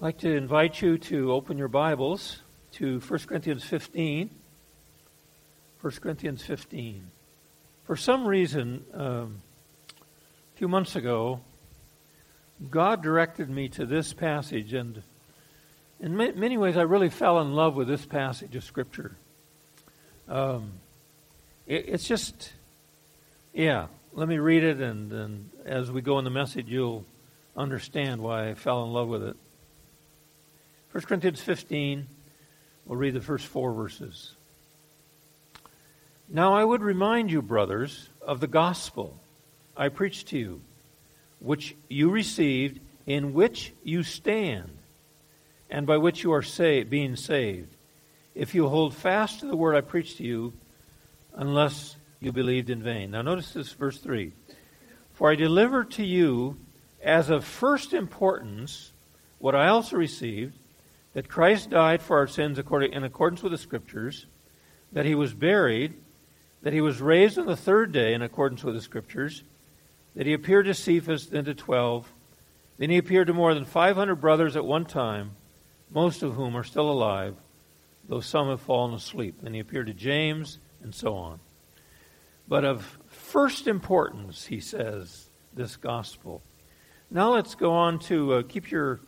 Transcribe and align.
I'd 0.00 0.04
like 0.04 0.18
to 0.20 0.34
invite 0.34 0.80
you 0.80 0.96
to 0.96 1.30
open 1.30 1.58
your 1.58 1.68
Bibles 1.68 2.38
to 2.72 3.00
1 3.00 3.20
Corinthians 3.26 3.64
15. 3.64 4.30
1 5.78 5.92
Corinthians 6.00 6.42
15. 6.42 7.10
For 7.84 7.96
some 7.96 8.26
reason, 8.26 8.82
um, 8.94 9.42
a 10.00 10.56
few 10.56 10.68
months 10.68 10.96
ago, 10.96 11.40
God 12.70 13.02
directed 13.02 13.50
me 13.50 13.68
to 13.68 13.84
this 13.84 14.14
passage, 14.14 14.72
and 14.72 15.02
in 16.00 16.16
ma- 16.16 16.32
many 16.34 16.56
ways, 16.56 16.78
I 16.78 16.82
really 16.82 17.10
fell 17.10 17.38
in 17.42 17.52
love 17.52 17.74
with 17.74 17.86
this 17.86 18.06
passage 18.06 18.56
of 18.56 18.64
Scripture. 18.64 19.16
Um, 20.30 20.72
it, 21.66 21.84
it's 21.88 22.08
just, 22.08 22.54
yeah, 23.52 23.88
let 24.14 24.28
me 24.28 24.38
read 24.38 24.64
it, 24.64 24.80
and, 24.80 25.12
and 25.12 25.50
as 25.66 25.92
we 25.92 26.00
go 26.00 26.18
in 26.18 26.24
the 26.24 26.30
message, 26.30 26.68
you'll 26.68 27.04
understand 27.54 28.22
why 28.22 28.48
I 28.48 28.54
fell 28.54 28.82
in 28.84 28.94
love 28.94 29.08
with 29.08 29.24
it. 29.24 29.36
1 30.92 31.04
Corinthians 31.04 31.40
15, 31.40 32.08
we'll 32.84 32.98
read 32.98 33.14
the 33.14 33.20
first 33.20 33.46
four 33.46 33.72
verses. 33.72 34.34
Now 36.28 36.54
I 36.54 36.64
would 36.64 36.82
remind 36.82 37.30
you, 37.30 37.42
brothers, 37.42 38.08
of 38.20 38.40
the 38.40 38.48
gospel 38.48 39.16
I 39.76 39.88
preached 39.88 40.28
to 40.28 40.38
you, 40.38 40.60
which 41.38 41.76
you 41.88 42.10
received, 42.10 42.80
in 43.06 43.34
which 43.34 43.72
you 43.84 44.02
stand, 44.02 44.70
and 45.70 45.86
by 45.86 45.96
which 45.96 46.24
you 46.24 46.32
are 46.32 46.42
saved, 46.42 46.90
being 46.90 47.14
saved, 47.14 47.76
if 48.34 48.54
you 48.56 48.68
hold 48.68 48.94
fast 48.94 49.40
to 49.40 49.46
the 49.46 49.56
word 49.56 49.76
I 49.76 49.82
preached 49.82 50.16
to 50.16 50.24
you, 50.24 50.52
unless 51.34 51.94
you 52.18 52.32
believed 52.32 52.68
in 52.68 52.82
vain. 52.82 53.12
Now 53.12 53.22
notice 53.22 53.52
this, 53.52 53.72
verse 53.72 53.98
3. 53.98 54.32
For 55.14 55.30
I 55.30 55.36
delivered 55.36 55.92
to 55.92 56.04
you 56.04 56.58
as 57.00 57.30
of 57.30 57.44
first 57.44 57.92
importance 57.92 58.90
what 59.38 59.54
I 59.54 59.68
also 59.68 59.96
received 59.96 60.56
that 61.12 61.28
Christ 61.28 61.70
died 61.70 62.02
for 62.02 62.18
our 62.18 62.26
sins 62.26 62.58
according, 62.58 62.92
in 62.92 63.04
accordance 63.04 63.42
with 63.42 63.52
the 63.52 63.58
Scriptures, 63.58 64.26
that 64.92 65.04
he 65.04 65.14
was 65.14 65.34
buried, 65.34 65.94
that 66.62 66.72
he 66.72 66.80
was 66.80 67.00
raised 67.00 67.38
on 67.38 67.46
the 67.46 67.56
third 67.56 67.92
day 67.92 68.14
in 68.14 68.22
accordance 68.22 68.62
with 68.62 68.74
the 68.74 68.80
Scriptures, 68.80 69.42
that 70.14 70.26
he 70.26 70.32
appeared 70.32 70.66
to 70.66 70.74
Cephas, 70.74 71.26
then 71.26 71.44
to 71.44 71.54
twelve, 71.54 72.12
then 72.78 72.90
he 72.90 72.96
appeared 72.96 73.26
to 73.26 73.34
more 73.34 73.52
than 73.52 73.66
500 73.66 74.16
brothers 74.16 74.56
at 74.56 74.64
one 74.64 74.86
time, 74.86 75.32
most 75.90 76.22
of 76.22 76.34
whom 76.34 76.56
are 76.56 76.64
still 76.64 76.90
alive, 76.90 77.36
though 78.08 78.20
some 78.20 78.48
have 78.48 78.62
fallen 78.62 78.94
asleep. 78.94 79.36
Then 79.42 79.52
he 79.52 79.60
appeared 79.60 79.88
to 79.88 79.94
James, 79.94 80.58
and 80.82 80.94
so 80.94 81.14
on. 81.14 81.40
But 82.48 82.64
of 82.64 82.98
first 83.06 83.66
importance, 83.66 84.46
he 84.46 84.60
says, 84.60 85.28
this 85.54 85.76
gospel. 85.76 86.42
Now 87.10 87.34
let's 87.34 87.54
go 87.54 87.72
on 87.72 87.98
to 88.00 88.34
uh, 88.34 88.42
keep 88.42 88.70
your 88.70 89.00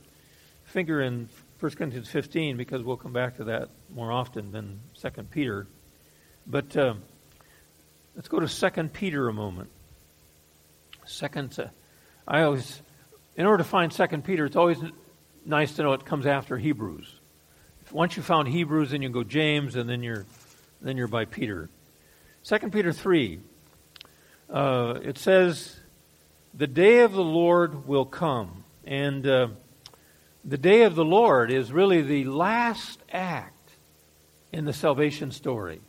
finger 0.65 1.01
in 1.01 1.29
1 1.63 1.71
Corinthians 1.75 2.09
15 2.09 2.57
because 2.57 2.83
we'll 2.83 2.97
come 2.97 3.13
back 3.13 3.37
to 3.37 3.45
that 3.45 3.69
more 3.95 4.11
often 4.11 4.51
than 4.51 4.81
2 5.01 5.11
Peter. 5.31 5.69
But 6.45 6.77
uh, 6.77 6.95
let's 8.17 8.27
go 8.27 8.41
to 8.41 8.49
2 8.49 8.89
Peter 8.89 9.29
a 9.29 9.33
moment. 9.33 9.71
Second, 11.07 11.57
uh, 11.61 11.69
I 12.27 12.43
always, 12.43 12.83
in 13.37 13.47
order 13.47 13.63
to 13.63 13.69
find 13.69 13.93
2 13.93 14.07
Peter, 14.23 14.45
it's 14.45 14.57
always 14.57 14.79
nice 15.47 15.77
to 15.77 15.85
know 15.85 15.93
it 15.93 16.05
comes 16.05 16.27
after 16.27 16.59
Hebrews. 16.59 17.21
Once 17.93 18.17
you 18.17 18.25
found 18.25 18.49
Hebrews, 18.49 18.91
then 18.91 19.01
you 19.01 19.09
go 19.11 19.23
James, 19.23 19.77
and 19.77 19.89
then 19.89 20.03
you're 20.03 20.27
then 20.81 20.97
you're 20.97 21.07
by 21.07 21.27
Peter. 21.27 21.71
2 22.43 22.59
Peter 22.71 22.93
3. 22.93 23.39
Uh, 24.51 24.99
it 25.05 25.17
says, 25.17 25.79
"The 26.55 26.67
day 26.67 27.03
of 27.03 27.13
the 27.13 27.23
Lord 27.23 27.87
will 27.87 28.07
come," 28.07 28.65
and 28.85 29.25
uh, 29.25 29.49
the 30.45 30.59
day 30.59 30.83
of 30.83 30.95
the 30.95 31.05
Lord 31.05 31.51
is 31.51 31.73
really 31.73 32.03
the 32.03 32.25
last 32.25 33.01
act 33.13 33.73
in 34.51 34.65
the 34.65 34.73
salvation 34.73 35.31
story. 35.31 35.81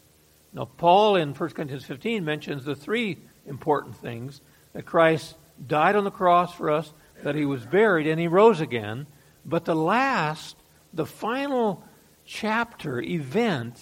Now, 0.54 0.66
Paul 0.66 1.16
in 1.16 1.34
1 1.34 1.50
Corinthians 1.50 1.86
15 1.86 2.24
mentions 2.24 2.64
the 2.64 2.76
three 2.76 3.18
important 3.48 3.96
things 3.96 4.42
that 4.74 4.86
Christ 4.86 5.36
died 5.66 5.96
on 5.96 6.04
the 6.04 6.12
cross 6.12 6.54
for 6.54 6.70
us, 6.70 6.94
that 7.24 7.36
he 7.36 7.46
was 7.46 7.66
buried, 7.66 8.08
and 8.08 8.20
he 8.20 8.28
rose 8.28 8.62
again. 8.62 9.08
But 9.46 9.66
the 9.66 9.76
last, 9.76 10.56
the 10.94 11.06
final 11.06 11.84
chapter, 12.26 13.02
event 13.02 13.82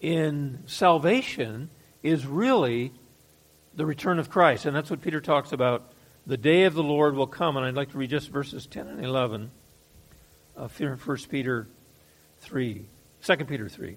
in 0.00 0.62
salvation 0.66 1.70
is 2.02 2.26
really 2.26 2.92
the 3.74 3.86
return 3.86 4.18
of 4.18 4.28
Christ. 4.28 4.66
And 4.66 4.76
that's 4.76 4.90
what 4.90 5.00
Peter 5.00 5.20
talks 5.20 5.52
about. 5.52 5.92
The 6.26 6.36
day 6.36 6.64
of 6.64 6.74
the 6.74 6.82
Lord 6.82 7.14
will 7.14 7.26
come. 7.26 7.56
And 7.56 7.64
I'd 7.64 7.74
like 7.74 7.92
to 7.92 7.98
read 7.98 8.10
just 8.10 8.28
verses 8.28 8.66
10 8.66 8.86
and 8.86 9.04
11 9.04 9.50
Uh, 10.58 10.64
of 10.64 10.80
1 10.80 11.18
Peter 11.28 11.68
3, 12.40 12.86
2 13.22 13.36
Peter 13.44 13.68
3. 13.68 13.96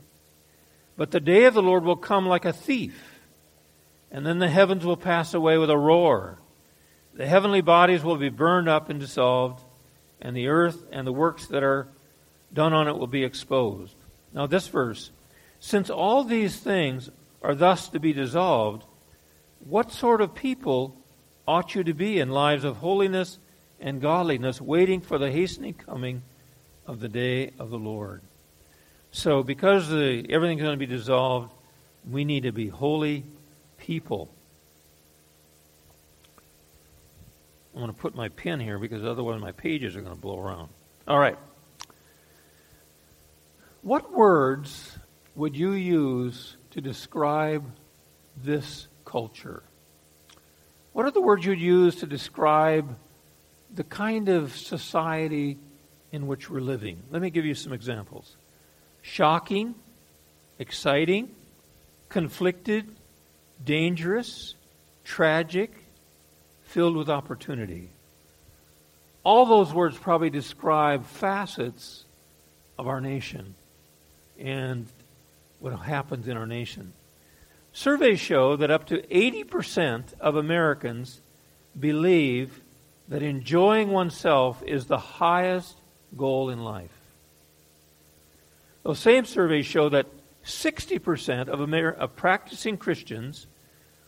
But 0.95 1.11
the 1.11 1.19
day 1.19 1.45
of 1.45 1.53
the 1.53 1.61
Lord 1.61 1.83
will 1.83 1.95
come 1.95 2.27
like 2.27 2.45
a 2.45 2.53
thief, 2.53 3.19
and 4.11 4.25
then 4.25 4.39
the 4.39 4.49
heavens 4.49 4.85
will 4.85 4.97
pass 4.97 5.33
away 5.33 5.57
with 5.57 5.69
a 5.69 5.77
roar. 5.77 6.39
The 7.13 7.27
heavenly 7.27 7.61
bodies 7.61 8.03
will 8.03 8.17
be 8.17 8.29
burned 8.29 8.69
up 8.69 8.89
and 8.89 8.99
dissolved, 8.99 9.63
and 10.21 10.35
the 10.35 10.47
earth 10.47 10.85
and 10.91 11.07
the 11.07 11.13
works 11.13 11.47
that 11.47 11.63
are 11.63 11.87
done 12.53 12.73
on 12.73 12.87
it 12.87 12.97
will 12.97 13.07
be 13.07 13.23
exposed. 13.23 13.95
Now, 14.33 14.47
this 14.47 14.67
verse 14.67 15.11
since 15.59 15.91
all 15.91 16.23
these 16.23 16.57
things 16.57 17.09
are 17.43 17.53
thus 17.53 17.87
to 17.89 17.99
be 17.99 18.13
dissolved, 18.13 18.83
what 19.59 19.91
sort 19.91 20.19
of 20.19 20.33
people 20.33 20.95
ought 21.47 21.75
you 21.75 21.83
to 21.83 21.93
be 21.93 22.19
in 22.19 22.29
lives 22.29 22.63
of 22.63 22.77
holiness 22.77 23.37
and 23.79 24.01
godliness, 24.01 24.59
waiting 24.59 25.01
for 25.01 25.19
the 25.19 25.31
hastening 25.31 25.75
coming 25.75 26.23
of 26.87 26.99
the 26.99 27.09
day 27.09 27.51
of 27.59 27.69
the 27.69 27.77
Lord. 27.77 28.21
So, 29.11 29.43
because 29.43 29.89
the, 29.89 30.25
everything's 30.29 30.61
going 30.61 30.79
to 30.79 30.85
be 30.85 30.85
dissolved, 30.85 31.51
we 32.09 32.23
need 32.23 32.43
to 32.43 32.51
be 32.51 32.67
holy 32.67 33.25
people. 33.77 34.29
I'm 37.73 37.81
going 37.81 37.93
to 37.93 37.97
put 37.97 38.15
my 38.15 38.29
pen 38.29 38.59
here 38.59 38.79
because 38.79 39.03
otherwise 39.03 39.39
my 39.41 39.51
pages 39.51 39.95
are 39.95 40.01
going 40.01 40.15
to 40.15 40.21
blow 40.21 40.39
around. 40.39 40.69
All 41.07 41.19
right. 41.19 41.37
What 43.81 44.13
words 44.13 44.97
would 45.35 45.55
you 45.55 45.71
use 45.71 46.57
to 46.71 46.81
describe 46.81 47.63
this 48.37 48.87
culture? 49.05 49.63
What 50.93 51.05
are 51.05 51.11
the 51.11 51.21
words 51.21 51.45
you'd 51.45 51.59
use 51.59 51.95
to 51.97 52.05
describe 52.05 52.95
the 53.73 53.83
kind 53.83 54.27
of 54.29 54.55
society 54.55 55.57
in 56.11 56.27
which 56.27 56.49
we're 56.49 56.61
living. 56.61 57.01
Let 57.09 57.21
me 57.21 57.29
give 57.29 57.45
you 57.45 57.55
some 57.55 57.73
examples 57.73 58.35
shocking, 59.01 59.75
exciting, 60.59 61.33
conflicted, 62.09 62.87
dangerous, 63.63 64.55
tragic, 65.03 65.71
filled 66.63 66.95
with 66.95 67.09
opportunity. 67.09 67.89
All 69.23 69.45
those 69.45 69.73
words 69.73 69.97
probably 69.97 70.29
describe 70.29 71.05
facets 71.05 72.05
of 72.77 72.87
our 72.87 73.01
nation 73.01 73.55
and 74.39 74.87
what 75.59 75.73
happens 75.73 76.27
in 76.27 76.37
our 76.37 76.47
nation. 76.47 76.93
Surveys 77.73 78.19
show 78.19 78.55
that 78.57 78.71
up 78.71 78.87
to 78.87 79.01
80% 79.03 80.13
of 80.19 80.35
Americans 80.35 81.21
believe 81.79 82.61
that 83.07 83.21
enjoying 83.21 83.91
oneself 83.91 84.61
is 84.65 84.85
the 84.85 84.97
highest 84.97 85.77
goal 86.15 86.49
in 86.49 86.63
life. 86.63 86.91
Those 88.83 88.99
same 88.99 89.25
surveys 89.25 89.65
show 89.65 89.89
that 89.89 90.07
60% 90.43 91.47
of, 91.47 91.61
Amer- 91.61 91.91
of 91.91 92.15
practicing 92.15 92.77
Christians 92.77 93.47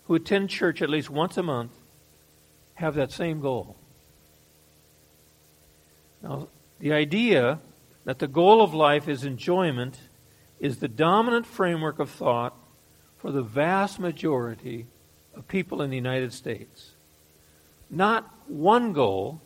who 0.05 0.15
attend 0.15 0.49
church 0.49 0.81
at 0.81 0.89
least 0.89 1.09
once 1.09 1.37
a 1.37 1.43
month 1.43 1.71
have 2.75 2.95
that 2.95 3.11
same 3.11 3.39
goal. 3.39 3.75
Now, 6.21 6.47
the 6.79 6.93
idea 6.93 7.59
that 8.05 8.19
the 8.19 8.27
goal 8.27 8.61
of 8.61 8.73
life 8.73 9.07
is 9.07 9.23
enjoyment 9.23 9.99
is 10.59 10.77
the 10.77 10.87
dominant 10.87 11.45
framework 11.45 11.99
of 11.99 12.09
thought 12.09 12.55
for 13.17 13.31
the 13.31 13.43
vast 13.43 13.99
majority 13.99 14.87
of 15.35 15.47
people 15.47 15.81
in 15.81 15.89
the 15.89 15.95
United 15.95 16.33
States. 16.33 16.91
Not 17.89 18.33
one 18.47 18.93
goal, 18.93 19.41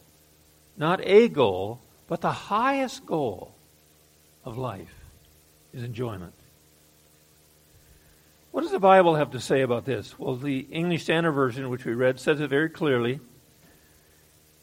not 0.78 1.02
a 1.04 1.28
goal, 1.28 1.82
but 2.08 2.22
the 2.22 2.32
highest 2.32 3.06
goal 3.06 3.54
of 4.46 4.58
life 4.58 4.94
is 5.74 5.84
enjoyment. 5.84 6.34
What 8.52 8.62
does 8.62 8.72
the 8.72 8.80
Bible 8.80 9.16
have 9.16 9.32
to 9.32 9.40
say 9.40 9.62
about 9.62 9.86
this? 9.86 10.18
Well, 10.18 10.36
the 10.36 10.60
English 10.72 11.04
Standard 11.04 11.34
Version, 11.34 11.70
which 11.70 11.86
we 11.86 11.94
read, 11.94 12.20
says 12.20 12.40
it 12.40 12.50
very 12.50 12.70
clearly. 12.70 13.20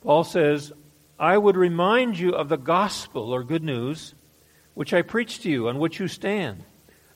Paul 0.03 0.25
says, 0.25 0.73
I 1.19 1.39
would 1.39 1.57
remind 1.57 2.19
you 2.19 2.31
of 2.31 2.49
the 2.49 2.57
gospel 2.57 3.33
or 3.33 3.45
good 3.45 3.63
news 3.63 4.15
which 4.75 4.93
I 4.93 5.03
preached 5.03 5.43
to 5.43 5.51
you, 5.51 5.69
on 5.69 5.79
which 5.79 6.01
you 6.01 6.09
stand. 6.09 6.65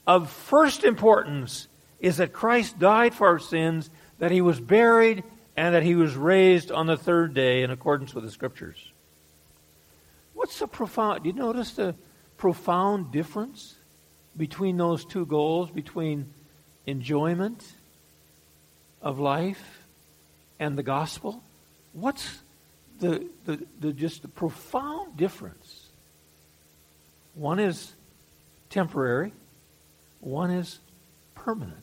Of 0.06 0.30
first 0.30 0.84
importance 0.84 1.66
is 1.98 2.18
that 2.18 2.32
Christ 2.32 2.78
died 2.78 3.14
for 3.14 3.26
our 3.26 3.40
sins, 3.40 3.90
that 4.20 4.30
he 4.30 4.40
was 4.40 4.60
buried, 4.60 5.24
and 5.56 5.74
that 5.74 5.82
he 5.82 5.96
was 5.96 6.14
raised 6.14 6.70
on 6.70 6.86
the 6.86 6.96
third 6.96 7.34
day 7.34 7.62
in 7.62 7.70
accordance 7.70 8.14
with 8.14 8.22
the 8.22 8.30
Scriptures. 8.30 8.92
What's 10.38 10.60
the 10.60 10.68
profound? 10.68 11.24
Do 11.24 11.30
you 11.30 11.34
notice 11.34 11.72
the 11.72 11.96
profound 12.36 13.10
difference 13.10 13.74
between 14.36 14.76
those 14.76 15.04
two 15.04 15.26
goals, 15.26 15.68
between 15.68 16.32
enjoyment 16.86 17.66
of 19.02 19.18
life 19.18 19.84
and 20.60 20.78
the 20.78 20.84
gospel? 20.84 21.42
What's 21.92 22.38
the, 23.00 23.26
the, 23.46 23.66
the 23.80 23.92
just 23.92 24.22
the 24.22 24.28
profound 24.28 25.16
difference? 25.16 25.88
One 27.34 27.58
is 27.58 27.92
temporary, 28.70 29.32
one 30.20 30.52
is 30.52 30.78
permanent. 31.34 31.82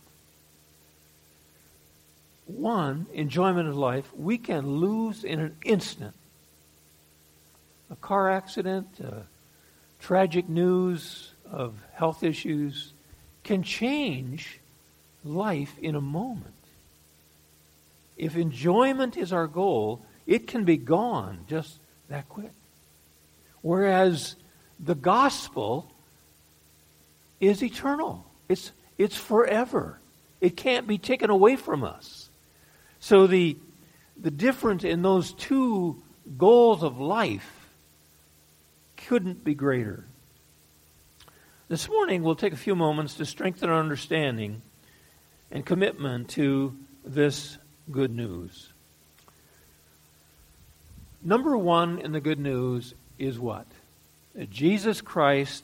One, 2.45 3.07
enjoyment 3.13 3.67
of 3.67 3.75
life, 3.75 4.09
we 4.15 4.37
can 4.37 4.77
lose 4.77 5.25
in 5.25 5.41
an 5.41 5.57
instant. 5.65 6.13
A 7.91 7.95
car 7.95 8.29
accident, 8.29 8.87
uh, 9.03 9.21
tragic 9.99 10.49
news 10.49 11.31
of 11.51 11.75
health 11.93 12.23
issues 12.23 12.93
can 13.43 13.63
change 13.63 14.59
life 15.23 15.77
in 15.79 15.95
a 15.95 16.01
moment. 16.01 16.53
If 18.17 18.35
enjoyment 18.35 19.17
is 19.17 19.33
our 19.33 19.47
goal, 19.47 20.01
it 20.25 20.47
can 20.47 20.63
be 20.63 20.77
gone 20.77 21.45
just 21.47 21.79
that 22.09 22.27
quick. 22.29 22.51
Whereas 23.61 24.35
the 24.79 24.95
gospel 24.95 25.91
is 27.39 27.63
eternal. 27.63 28.25
It's, 28.47 28.71
it's 28.97 29.15
forever. 29.15 29.99
It 30.41 30.55
can't 30.55 30.87
be 30.87 30.97
taken 30.97 31.29
away 31.29 31.55
from 31.55 31.83
us. 31.83 32.29
So 32.99 33.27
the, 33.27 33.57
the 34.19 34.31
difference 34.31 34.83
in 34.83 35.01
those 35.01 35.33
two 35.33 36.01
goals 36.37 36.83
of 36.83 36.99
life 36.99 37.64
couldn't 39.07 39.43
be 39.43 39.53
greater. 39.53 40.03
This 41.67 41.87
morning, 41.87 42.23
we'll 42.23 42.35
take 42.35 42.53
a 42.53 42.57
few 42.57 42.75
moments 42.75 43.15
to 43.15 43.25
strengthen 43.25 43.69
our 43.69 43.79
understanding 43.79 44.61
and 45.51 45.65
commitment 45.65 46.29
to 46.29 46.75
this 47.03 47.57
good 47.91 48.11
news. 48.11 48.71
Number 51.23 51.57
one 51.57 51.99
in 51.99 52.11
the 52.11 52.19
good 52.19 52.39
news 52.39 52.93
is 53.17 53.39
what? 53.39 53.67
That 54.33 54.49
Jesus 54.49 55.01
Christ 55.01 55.63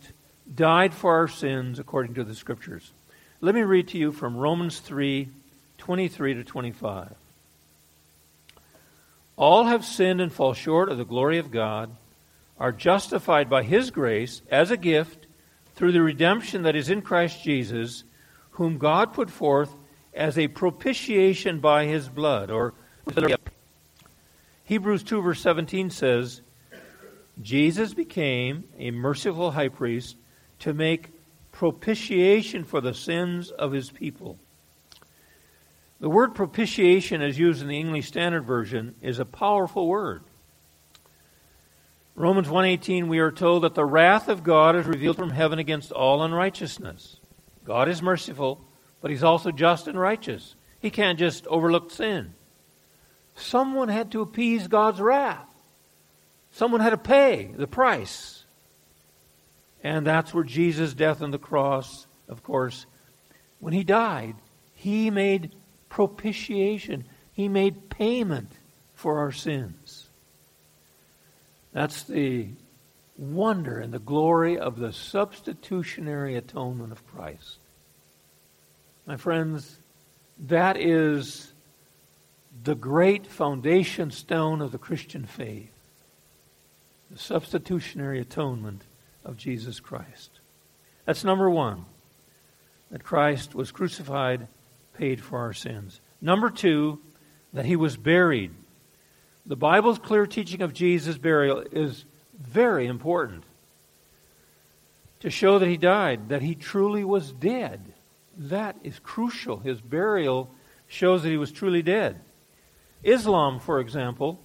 died 0.53 0.93
for 0.93 1.15
our 1.15 1.27
sins 1.27 1.79
according 1.79 2.15
to 2.15 2.23
the 2.23 2.35
Scriptures. 2.35 2.91
Let 3.41 3.55
me 3.55 3.61
read 3.61 3.87
to 3.89 3.97
you 3.97 4.11
from 4.11 4.37
Romans 4.37 4.79
3 4.79 5.29
23 5.79 6.33
to 6.35 6.43
25. 6.43 7.15
All 9.35 9.63
have 9.63 9.83
sinned 9.83 10.21
and 10.21 10.31
fall 10.31 10.53
short 10.53 10.89
of 10.89 10.99
the 10.99 11.05
glory 11.05 11.39
of 11.39 11.49
God, 11.49 11.89
are 12.61 12.71
justified 12.71 13.49
by 13.49 13.63
His 13.63 13.89
grace 13.89 14.43
as 14.51 14.69
a 14.69 14.77
gift 14.77 15.25
through 15.73 15.91
the 15.91 16.01
redemption 16.03 16.61
that 16.61 16.75
is 16.75 16.91
in 16.91 17.01
Christ 17.01 17.43
Jesus, 17.43 18.03
whom 18.51 18.77
God 18.77 19.13
put 19.13 19.31
forth 19.31 19.73
as 20.13 20.37
a 20.37 20.47
propitiation 20.47 21.59
by 21.59 21.87
His 21.87 22.07
blood. 22.07 22.51
Or 22.51 22.75
Hebrews 24.65 25.01
2, 25.01 25.23
verse 25.23 25.41
17 25.41 25.89
says, 25.89 26.41
Jesus 27.41 27.95
became 27.95 28.65
a 28.77 28.91
merciful 28.91 29.49
high 29.49 29.69
priest 29.69 30.15
to 30.59 30.71
make 30.71 31.09
propitiation 31.51 32.63
for 32.63 32.79
the 32.79 32.93
sins 32.93 33.49
of 33.49 33.71
his 33.71 33.89
people. 33.89 34.37
The 35.99 36.09
word 36.09 36.35
propitiation, 36.35 37.23
as 37.23 37.39
used 37.39 37.63
in 37.63 37.69
the 37.69 37.79
English 37.79 38.07
Standard 38.07 38.45
Version, 38.45 38.93
is 39.01 39.17
a 39.17 39.25
powerful 39.25 39.87
word. 39.87 40.23
Romans 42.15 42.49
1:18 42.49 43.07
we 43.07 43.19
are 43.19 43.31
told 43.31 43.63
that 43.63 43.75
the 43.75 43.85
wrath 43.85 44.27
of 44.27 44.43
God 44.43 44.75
is 44.75 44.85
revealed 44.85 45.15
from 45.15 45.29
heaven 45.29 45.59
against 45.59 45.91
all 45.91 46.21
unrighteousness. 46.23 47.19
God 47.63 47.87
is 47.87 48.01
merciful, 48.01 48.61
but 49.01 49.11
he's 49.11 49.23
also 49.23 49.51
just 49.51 49.87
and 49.87 49.99
righteous. 49.99 50.55
He 50.79 50.89
can't 50.89 51.19
just 51.19 51.47
overlook 51.47 51.91
sin. 51.91 52.33
Someone 53.35 53.87
had 53.87 54.11
to 54.11 54.21
appease 54.21 54.67
God's 54.67 54.99
wrath. 54.99 55.47
Someone 56.51 56.81
had 56.81 56.89
to 56.89 56.97
pay 56.97 57.53
the 57.55 57.67
price. 57.67 58.45
And 59.83 60.05
that's 60.05 60.33
where 60.33 60.43
Jesus' 60.43 60.93
death 60.93 61.21
on 61.21 61.31
the 61.31 61.39
cross, 61.39 62.07
of 62.27 62.43
course, 62.43 62.85
when 63.59 63.73
he 63.73 63.83
died, 63.83 64.35
he 64.73 65.09
made 65.09 65.55
propitiation. 65.89 67.05
He 67.31 67.47
made 67.47 67.89
payment 67.89 68.51
for 68.93 69.19
our 69.19 69.31
sins. 69.31 70.09
That's 71.73 72.03
the 72.03 72.49
wonder 73.17 73.79
and 73.79 73.93
the 73.93 73.99
glory 73.99 74.57
of 74.57 74.77
the 74.77 74.91
substitutionary 74.91 76.35
atonement 76.35 76.91
of 76.91 77.05
Christ. 77.07 77.57
My 79.05 79.17
friends, 79.17 79.77
that 80.47 80.77
is 80.77 81.53
the 82.63 82.75
great 82.75 83.27
foundation 83.27 84.11
stone 84.11 84.61
of 84.61 84.71
the 84.71 84.77
Christian 84.77 85.25
faith. 85.25 85.71
The 87.09 87.19
substitutionary 87.19 88.19
atonement 88.19 88.83
of 89.23 89.37
Jesus 89.37 89.79
Christ. 89.79 90.39
That's 91.05 91.23
number 91.23 91.49
one, 91.49 91.85
that 92.89 93.03
Christ 93.03 93.53
was 93.55 93.71
crucified, 93.71 94.47
paid 94.97 95.21
for 95.21 95.39
our 95.39 95.53
sins. 95.53 95.99
Number 96.21 96.49
two, 96.49 96.99
that 97.53 97.65
he 97.65 97.75
was 97.75 97.97
buried. 97.97 98.51
The 99.45 99.55
Bible's 99.55 99.99
clear 99.99 100.25
teaching 100.25 100.61
of 100.61 100.73
Jesus' 100.73 101.17
burial 101.17 101.63
is 101.71 102.05
very 102.39 102.87
important 102.87 103.43
to 105.21 105.29
show 105.29 105.59
that 105.59 105.67
he 105.67 105.77
died, 105.77 106.29
that 106.29 106.41
he 106.41 106.55
truly 106.55 107.03
was 107.03 107.31
dead. 107.31 107.93
That 108.37 108.77
is 108.83 108.99
crucial. 108.99 109.57
His 109.57 109.81
burial 109.81 110.49
shows 110.87 111.23
that 111.23 111.29
he 111.29 111.37
was 111.37 111.51
truly 111.51 111.81
dead. 111.81 112.21
Islam, 113.03 113.59
for 113.59 113.79
example, 113.79 114.39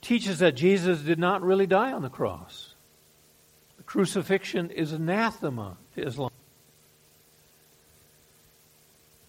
teaches 0.00 0.38
that 0.38 0.54
Jesus 0.54 1.00
did 1.00 1.18
not 1.18 1.42
really 1.42 1.66
die 1.66 1.92
on 1.92 2.02
the 2.02 2.08
cross. 2.08 2.74
The 3.76 3.82
crucifixion 3.82 4.70
is 4.70 4.92
anathema 4.92 5.76
to 5.94 6.06
Islam. 6.06 6.30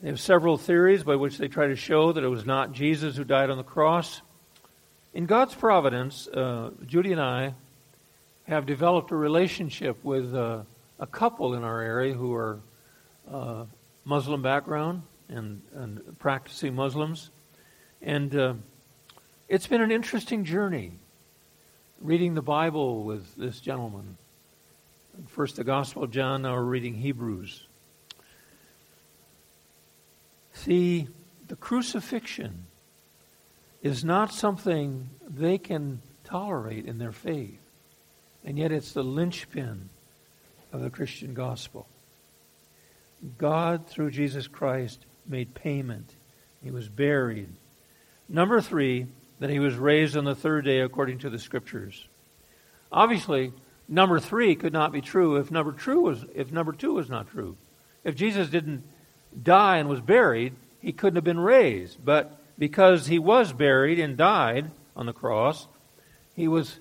They 0.01 0.09
have 0.09 0.19
several 0.19 0.57
theories 0.57 1.03
by 1.03 1.15
which 1.15 1.39
they 1.39 1.47
try 1.47 1.67
to 1.67 1.75
show 1.75 2.11
that 2.11 2.23
it 2.23 2.27
was 2.27 2.45
not 2.45 2.71
Jesus 2.71 3.15
who 3.15 3.23
died 3.23 3.49
on 3.49 3.57
the 3.57 3.63
cross. 3.63 4.21
In 5.13 5.25
God's 5.25 5.55
providence, 5.55 6.27
uh, 6.27 6.69
Judy 6.85 7.11
and 7.11 7.21
I 7.21 7.55
have 8.47 8.67
developed 8.67 9.11
a 9.11 9.15
relationship 9.15 9.97
with 10.03 10.35
uh, 10.35 10.61
a 10.99 11.07
couple 11.07 11.55
in 11.55 11.63
our 11.63 11.81
area 11.81 12.13
who 12.13 12.33
are 12.35 12.59
uh, 13.31 13.65
Muslim 14.05 14.43
background 14.43 15.01
and, 15.29 15.61
and, 15.73 16.17
practicing 16.19 16.75
Muslims. 16.75 17.31
And 18.01 18.35
uh, 18.35 18.53
it's 19.49 19.67
been 19.67 19.81
an 19.81 19.91
interesting 19.91 20.45
journey 20.45 20.91
reading 21.99 22.35
the 22.35 22.41
Bible 22.41 23.03
with 23.03 23.35
this 23.35 23.59
gentleman. 23.59 24.17
First 25.27 25.55
the 25.55 25.63
Gospel 25.63 26.03
of 26.03 26.11
John, 26.11 26.43
now 26.43 26.53
we're 26.53 26.61
reading 26.61 26.93
Hebrews. 26.93 27.66
See, 30.63 31.07
the 31.47 31.55
crucifixion 31.55 32.65
is 33.81 34.03
not 34.03 34.33
something 34.33 35.09
they 35.27 35.57
can 35.57 36.01
tolerate 36.23 36.85
in 36.85 36.97
their 36.97 37.11
faith. 37.11 37.61
And 38.43 38.57
yet 38.57 38.71
it's 38.71 38.91
the 38.91 39.03
linchpin 39.03 39.89
of 40.73 40.81
the 40.81 40.89
Christian 40.89 41.33
gospel. 41.33 41.87
God, 43.37 43.87
through 43.87 44.11
Jesus 44.11 44.47
Christ, 44.47 45.05
made 45.25 45.53
payment. 45.53 46.15
He 46.63 46.71
was 46.71 46.89
buried. 46.89 47.49
Number 48.27 48.59
three, 48.59 49.07
that 49.39 49.49
he 49.49 49.59
was 49.59 49.75
raised 49.75 50.17
on 50.17 50.25
the 50.25 50.35
third 50.35 50.65
day 50.65 50.79
according 50.79 51.19
to 51.19 51.29
the 51.29 51.39
scriptures. 51.39 52.07
Obviously, 52.91 53.53
number 53.87 54.19
three 54.19 54.55
could 54.55 54.73
not 54.73 54.91
be 54.91 55.01
true 55.01 55.35
if 55.35 55.51
number 55.51 55.71
two 55.71 56.01
was 56.01 56.25
if 56.33 56.51
number 56.51 56.73
two 56.73 56.93
was 56.93 57.09
not 57.09 57.29
true. 57.29 57.55
If 58.03 58.15
Jesus 58.15 58.49
didn't 58.49 58.83
die 59.41 59.77
and 59.77 59.89
was 59.89 60.01
buried, 60.01 60.53
he 60.79 60.91
couldn't 60.91 61.15
have 61.15 61.23
been 61.23 61.39
raised. 61.39 62.03
But 62.03 62.39
because 62.57 63.07
he 63.07 63.19
was 63.19 63.53
buried 63.53 63.99
and 63.99 64.17
died 64.17 64.71
on 64.95 65.05
the 65.05 65.13
cross, 65.13 65.67
he 66.35 66.47
was 66.47 66.79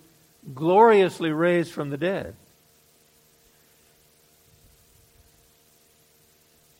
gloriously 0.54 1.30
raised 1.30 1.72
from 1.72 1.90
the 1.90 1.96
dead. 1.96 2.34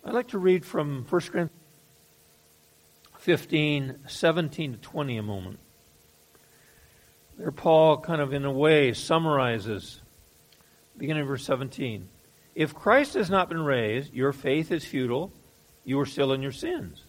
I'd 0.04 0.14
like 0.14 0.28
to 0.28 0.38
read 0.38 0.64
from 0.64 1.04
1 1.08 1.20
Corinthians 1.20 1.50
15, 3.18 3.96
17 4.06 4.72
to 4.72 4.78
20 4.78 5.16
a 5.16 5.22
moment. 5.22 5.58
There, 7.36 7.50
Paul 7.50 7.98
kind 7.98 8.20
of, 8.20 8.32
in 8.32 8.44
a 8.44 8.52
way, 8.52 8.92
summarizes, 8.92 10.00
beginning 10.96 11.22
of 11.22 11.28
verse 11.28 11.44
17. 11.44 12.08
If 12.54 12.72
Christ 12.72 13.14
has 13.14 13.28
not 13.28 13.48
been 13.48 13.62
raised, 13.64 14.14
your 14.14 14.32
faith 14.32 14.70
is 14.70 14.84
futile, 14.84 15.32
you 15.86 15.98
are 16.00 16.04
still 16.04 16.34
in 16.34 16.42
your 16.42 16.52
sins. 16.52 17.00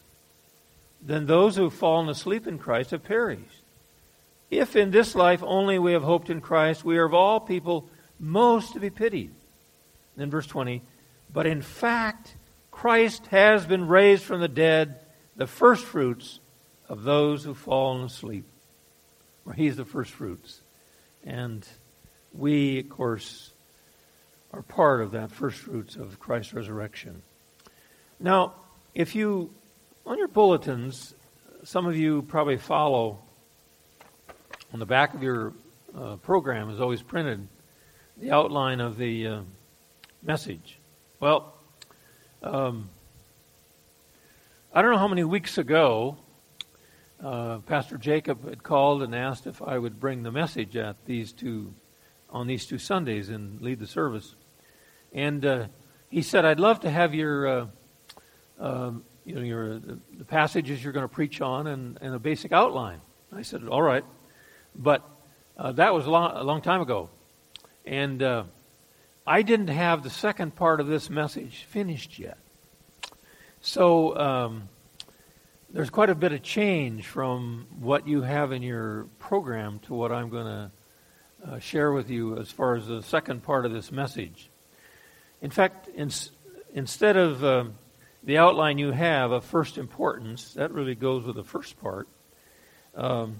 Then 1.01 1.25
those 1.25 1.57
who 1.57 1.63
have 1.63 1.73
fallen 1.73 2.07
asleep 2.07 2.47
in 2.47 2.57
Christ 2.57 2.91
have 2.91 3.03
perished. 3.03 3.63
if 4.49 4.77
in 4.77 4.91
this 4.91 5.13
life 5.13 5.43
only 5.43 5.77
we 5.77 5.91
have 5.91 6.03
hoped 6.03 6.29
in 6.29 6.39
Christ, 6.39 6.85
we 6.85 6.97
are 6.97 7.03
of 7.03 7.13
all 7.13 7.41
people 7.41 7.89
most 8.17 8.73
to 8.73 8.79
be 8.79 8.89
pitied. 8.89 9.31
Then 10.15 10.29
verse 10.29 10.47
20, 10.47 10.81
but 11.33 11.45
in 11.45 11.61
fact, 11.61 12.35
Christ 12.71 13.27
has 13.27 13.65
been 13.65 13.87
raised 13.87 14.23
from 14.23 14.39
the 14.39 14.47
dead, 14.47 14.99
the 15.35 15.47
first 15.47 15.83
fruits 15.83 16.39
of 16.87 17.03
those 17.03 17.43
who've 17.43 17.57
fallen 17.57 18.05
asleep. 18.05 18.45
Well, 19.43 19.55
he's 19.55 19.75
the 19.75 19.85
first 19.85 20.11
fruits. 20.11 20.61
And 21.25 21.67
we, 22.33 22.79
of 22.79 22.89
course, 22.89 23.51
are 24.53 24.61
part 24.61 25.01
of 25.01 25.11
that 25.11 25.31
first 25.31 25.57
fruits 25.57 25.95
of 25.95 26.19
Christ's 26.19 26.53
resurrection. 26.53 27.21
Now, 28.19 28.53
if 28.97 29.13
you, 29.13 29.53
on 30.07 30.17
your 30.17 30.27
bulletins, 30.27 31.13
some 31.63 31.85
of 31.85 31.95
you 31.95 32.23
probably 32.23 32.57
follow 32.57 33.19
on 34.73 34.79
the 34.79 34.87
back 34.87 35.13
of 35.13 35.21
your 35.21 35.53
uh, 35.95 36.15
program 36.15 36.71
is 36.71 36.81
always 36.81 37.03
printed 37.03 37.47
the 38.17 38.31
outline 38.31 38.79
of 38.79 38.97
the 38.97 39.27
uh, 39.27 39.41
message. 40.23 40.79
Well, 41.19 41.53
um, 42.41 42.89
I 44.73 44.81
don't 44.81 44.89
know 44.89 44.97
how 44.97 45.07
many 45.07 45.23
weeks 45.23 45.59
ago 45.59 46.17
uh, 47.23 47.59
Pastor 47.67 47.99
Jacob 47.99 48.49
had 48.49 48.63
called 48.63 49.03
and 49.03 49.13
asked 49.13 49.45
if 49.45 49.61
I 49.61 49.77
would 49.77 49.99
bring 49.99 50.23
the 50.23 50.31
message 50.31 50.75
at 50.75 51.05
these 51.05 51.31
two 51.31 51.71
on 52.31 52.47
these 52.47 52.65
two 52.65 52.79
Sundays 52.79 53.29
and 53.29 53.61
lead 53.61 53.77
the 53.77 53.85
service. 53.85 54.33
And 55.13 55.45
uh, 55.45 55.67
he 56.09 56.23
said, 56.23 56.45
"I'd 56.45 56.59
love 56.59 56.79
to 56.79 56.89
have 56.89 57.13
your, 57.13 57.47
uh, 57.47 57.67
um, 58.59 59.03
you 59.25 59.35
know, 59.35 59.41
your 59.41 59.79
the 59.79 60.25
passages 60.27 60.83
you're 60.83 60.93
going 60.93 61.07
to 61.07 61.13
preach 61.13 61.41
on 61.41 61.67
and, 61.67 61.97
and 62.01 62.13
a 62.13 62.19
basic 62.19 62.51
outline." 62.51 63.01
I 63.31 63.41
said, 63.41 63.67
"All 63.67 63.81
right," 63.81 64.05
but 64.75 65.07
uh, 65.57 65.71
that 65.73 65.93
was 65.93 66.05
a 66.05 66.09
long, 66.09 66.31
a 66.35 66.43
long, 66.43 66.61
time 66.61 66.81
ago, 66.81 67.09
and 67.85 68.21
uh, 68.21 68.43
I 69.25 69.41
didn't 69.41 69.69
have 69.69 70.03
the 70.03 70.09
second 70.09 70.55
part 70.55 70.79
of 70.79 70.87
this 70.87 71.09
message 71.09 71.65
finished 71.69 72.19
yet. 72.19 72.37
So 73.61 74.17
um, 74.17 74.69
there's 75.69 75.89
quite 75.89 76.09
a 76.09 76.15
bit 76.15 76.31
of 76.31 76.41
change 76.41 77.05
from 77.05 77.67
what 77.79 78.07
you 78.07 78.21
have 78.21 78.51
in 78.51 78.61
your 78.61 79.07
program 79.19 79.79
to 79.79 79.93
what 79.93 80.11
I'm 80.11 80.29
going 80.29 80.45
to 80.45 80.71
uh, 81.45 81.59
share 81.59 81.91
with 81.91 82.09
you 82.09 82.37
as 82.37 82.49
far 82.51 82.75
as 82.75 82.87
the 82.87 83.01
second 83.03 83.43
part 83.43 83.65
of 83.65 83.71
this 83.71 83.91
message. 83.91 84.49
In 85.41 85.49
fact, 85.49 85.87
in, 85.89 86.09
instead 86.73 87.17
of 87.17 87.43
uh, 87.43 87.65
the 88.27 88.37
outline 88.37 88.77
you 88.77 88.91
have 88.91 89.31
of 89.31 89.45
first 89.45 89.77
importance, 89.77 90.53
that 90.55 90.73
really 90.73 90.95
goes 90.95 91.23
with 91.23 91.37
the 91.37 91.45
first 91.45 91.79
part, 91.79 92.09
um, 92.93 93.39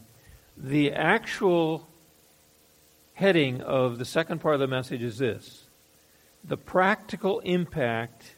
the 0.55 0.93
actual 0.93 1.85
heading 3.13 3.59
of 3.59 3.97
the 3.97 4.05
second 4.05 4.39
part 4.39 4.53
of 4.53 4.61
the 4.61 4.67
message 4.67 5.03
is 5.03 5.17
this 5.17 5.65
the 6.45 6.55
practical 6.55 7.39
impact 7.41 8.35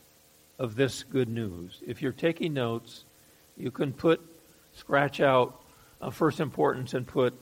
of 0.58 0.76
this 0.76 1.04
good 1.04 1.30
news. 1.30 1.84
If 1.86 2.02
you're 2.02 2.12
taking 2.12 2.56
notes, 2.56 3.06
you 3.56 3.70
can 3.70 3.94
put, 3.94 4.20
scratch 4.74 5.22
out 5.22 5.62
of 6.02 6.16
first 6.16 6.40
importance 6.40 6.96
and 6.96 7.06
put 7.06 7.36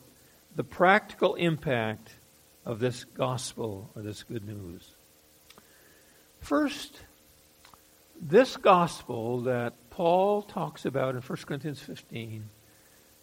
the 0.57 0.65
practical 0.65 1.35
impact 1.35 2.13
of 2.65 2.79
this 2.79 3.05
gospel 3.05 3.89
or 3.95 4.01
this 4.01 4.23
good 4.23 4.45
news. 4.45 4.85
First, 6.41 6.99
this 8.21 8.57
gospel 8.57 9.41
that 9.41 9.74
Paul 9.89 10.41
talks 10.41 10.86
about 10.86 11.15
in 11.15 11.21
1 11.21 11.38
Corinthians 11.45 11.79
15 11.79 12.50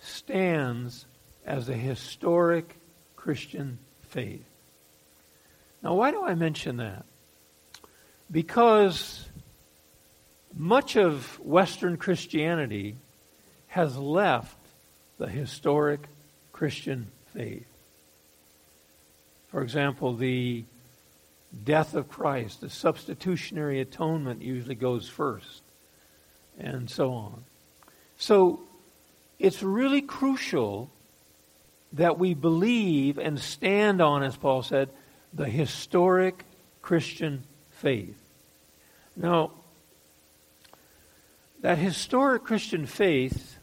stands 0.00 1.06
as 1.44 1.68
a 1.68 1.74
historic 1.74 2.76
Christian 3.16 3.78
faith. 4.08 4.44
Now, 5.82 5.94
why 5.94 6.10
do 6.10 6.24
I 6.24 6.34
mention 6.34 6.78
that? 6.78 7.04
Because 8.30 9.26
much 10.56 10.96
of 10.96 11.38
Western 11.40 11.96
Christianity 11.96 12.96
has 13.68 13.96
left 13.96 14.56
the 15.18 15.26
historic 15.28 16.00
Christian 16.52 17.10
faith. 17.32 17.66
For 19.48 19.62
example, 19.62 20.14
the 20.14 20.64
death 21.64 21.94
of 21.94 22.08
Christ, 22.08 22.60
the 22.60 22.70
substitutionary 22.70 23.80
atonement 23.80 24.42
usually 24.42 24.74
goes 24.74 25.08
first, 25.08 25.62
and 26.58 26.90
so 26.90 27.12
on. 27.12 27.44
So 28.16 28.60
it's 29.38 29.62
really 29.62 30.02
crucial 30.02 30.90
that 31.92 32.18
we 32.18 32.34
believe 32.34 33.18
and 33.18 33.38
stand 33.38 34.00
on, 34.00 34.22
as 34.22 34.36
Paul 34.36 34.62
said, 34.62 34.90
the 35.32 35.48
historic 35.48 36.44
Christian 36.82 37.44
faith. 37.70 38.20
Now, 39.16 39.52
that 41.60 41.78
historic 41.78 42.44
Christian 42.44 42.86
faith 42.86 43.58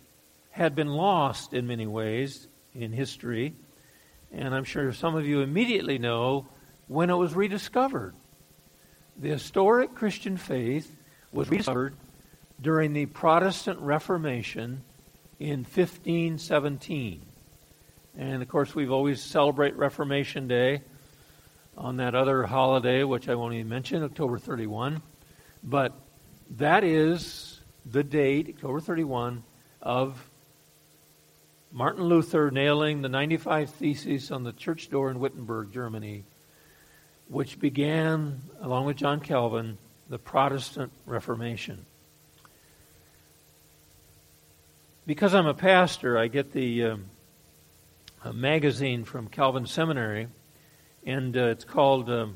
had 0.51 0.75
been 0.75 0.88
lost 0.88 1.53
in 1.53 1.67
many 1.67 1.88
ways 1.88 2.48
in 2.74 2.91
history, 2.93 3.53
and 4.31 4.55
I'm 4.55 4.63
sure 4.63 4.91
some 4.93 5.15
of 5.15 5.25
you 5.25 5.41
immediately 5.41 5.98
know 5.98 6.48
when 6.91 7.10
it 7.10 7.15
was 7.15 7.33
rediscovered. 7.33 8.13
The 9.17 9.29
historic 9.29 9.95
Christian 9.95 10.36
faith 10.36 10.93
was 11.31 11.50
rediscovered 11.50 11.95
during 12.62 12.91
the 12.91 13.05
Protestant 13.05 13.79
Reformation 13.79 14.83
in 15.39 15.60
1517. 15.60 17.21
And 18.17 18.41
of 18.41 18.50
course, 18.50 18.75
we've 18.75 18.91
always 18.91 19.21
celebrate 19.21 19.77
Reformation 19.77 20.50
Day 20.50 20.81
on 21.77 21.95
that 21.95 22.13
other 22.13 22.43
holiday, 22.43 23.05
which 23.05 23.29
I 23.29 23.36
won't 23.36 23.53
even 23.53 23.69
mention, 23.69 24.03
October 24.03 24.38
31. 24.38 25.01
But 25.63 25.93
that 26.57 26.83
is 26.83 27.62
the 27.86 28.03
date, 28.03 28.50
October 28.50 28.81
31, 28.81 29.43
of 29.81 30.29
Martin 31.71 32.03
Luther 32.03 32.51
nailing 32.51 33.01
the 33.01 33.07
95 33.07 33.69
Theses 33.69 34.29
on 34.29 34.43
the 34.43 34.51
church 34.51 34.89
door 34.89 35.10
in 35.10 35.21
Wittenberg, 35.21 35.71
Germany, 35.71 36.25
which 37.31 37.59
began, 37.59 38.41
along 38.59 38.85
with 38.85 38.97
John 38.97 39.21
Calvin, 39.21 39.77
the 40.09 40.19
Protestant 40.19 40.91
Reformation. 41.05 41.85
Because 45.07 45.33
I'm 45.33 45.47
a 45.47 45.53
pastor, 45.53 46.17
I 46.17 46.27
get 46.27 46.51
the 46.51 46.83
um, 46.83 47.05
magazine 48.33 49.05
from 49.05 49.29
Calvin 49.29 49.65
Seminary, 49.65 50.27
and 51.05 51.38
uh, 51.38 51.45
it's 51.45 51.63
called 51.63 52.09
um, 52.09 52.35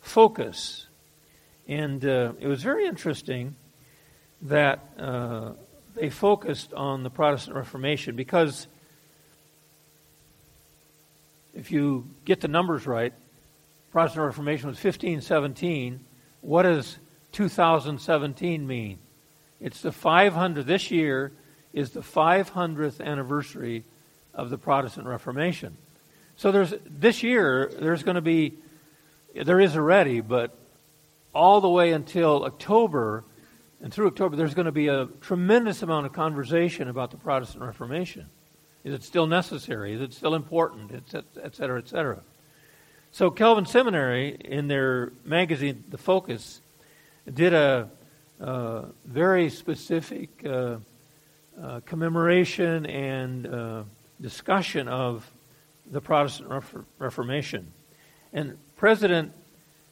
Focus. 0.00 0.88
And 1.68 2.04
uh, 2.04 2.32
it 2.40 2.48
was 2.48 2.64
very 2.64 2.86
interesting 2.86 3.54
that 4.42 4.80
uh, 4.98 5.52
they 5.94 6.10
focused 6.10 6.74
on 6.74 7.04
the 7.04 7.10
Protestant 7.10 7.54
Reformation 7.54 8.16
because 8.16 8.66
if 11.54 11.70
you 11.70 12.08
get 12.24 12.40
the 12.40 12.48
numbers 12.48 12.88
right, 12.88 13.14
Protestant 13.92 14.24
Reformation 14.24 14.68
was 14.68 14.82
1517. 14.82 16.00
What 16.40 16.62
does 16.62 16.98
2017 17.32 18.66
mean? 18.66 18.98
It's 19.60 19.82
the 19.82 19.92
500, 19.92 20.66
this 20.66 20.90
year 20.90 21.32
is 21.72 21.90
the 21.90 22.00
500th 22.00 23.04
anniversary 23.04 23.84
of 24.34 24.50
the 24.50 24.58
Protestant 24.58 25.06
Reformation. 25.06 25.76
So 26.36 26.50
there's 26.50 26.74
this 26.86 27.22
year 27.22 27.70
there's 27.78 28.02
going 28.02 28.14
to 28.14 28.22
be 28.22 28.54
there 29.34 29.60
is 29.60 29.76
already, 29.76 30.20
but 30.20 30.56
all 31.34 31.60
the 31.60 31.68
way 31.68 31.92
until 31.92 32.44
October 32.44 33.24
and 33.82 33.92
through 33.92 34.06
October, 34.06 34.36
there's 34.36 34.54
going 34.54 34.66
to 34.66 34.72
be 34.72 34.88
a 34.88 35.06
tremendous 35.20 35.82
amount 35.82 36.06
of 36.06 36.12
conversation 36.12 36.88
about 36.88 37.10
the 37.10 37.16
Protestant 37.16 37.64
Reformation. 37.64 38.26
Is 38.84 38.94
it 38.94 39.02
still 39.02 39.26
necessary? 39.26 39.92
Is 39.92 40.00
it 40.00 40.12
still 40.12 40.34
important? 40.34 40.92
Et 40.92 41.54
cetera, 41.54 41.78
et 41.78 41.88
cetera. 41.88 42.22
So 43.14 43.30
Calvin 43.30 43.66
Seminary, 43.66 44.38
in 44.42 44.68
their 44.68 45.12
magazine, 45.22 45.84
The 45.90 45.98
Focus, 45.98 46.62
did 47.30 47.52
a 47.52 47.90
uh, 48.40 48.84
very 49.04 49.50
specific 49.50 50.30
uh, 50.46 50.78
uh, 51.62 51.80
commemoration 51.84 52.86
and 52.86 53.46
uh, 53.46 53.82
discussion 54.18 54.88
of 54.88 55.30
the 55.90 56.00
Protestant 56.00 56.64
Reformation. 56.98 57.70
And 58.32 58.56
President 58.76 59.32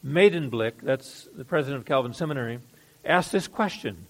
Medenblik, 0.02 0.80
that's 0.80 1.28
the 1.36 1.44
president 1.44 1.80
of 1.80 1.84
Calvin 1.86 2.14
Seminary, 2.14 2.60
asked 3.04 3.32
this 3.32 3.48
question 3.48 4.06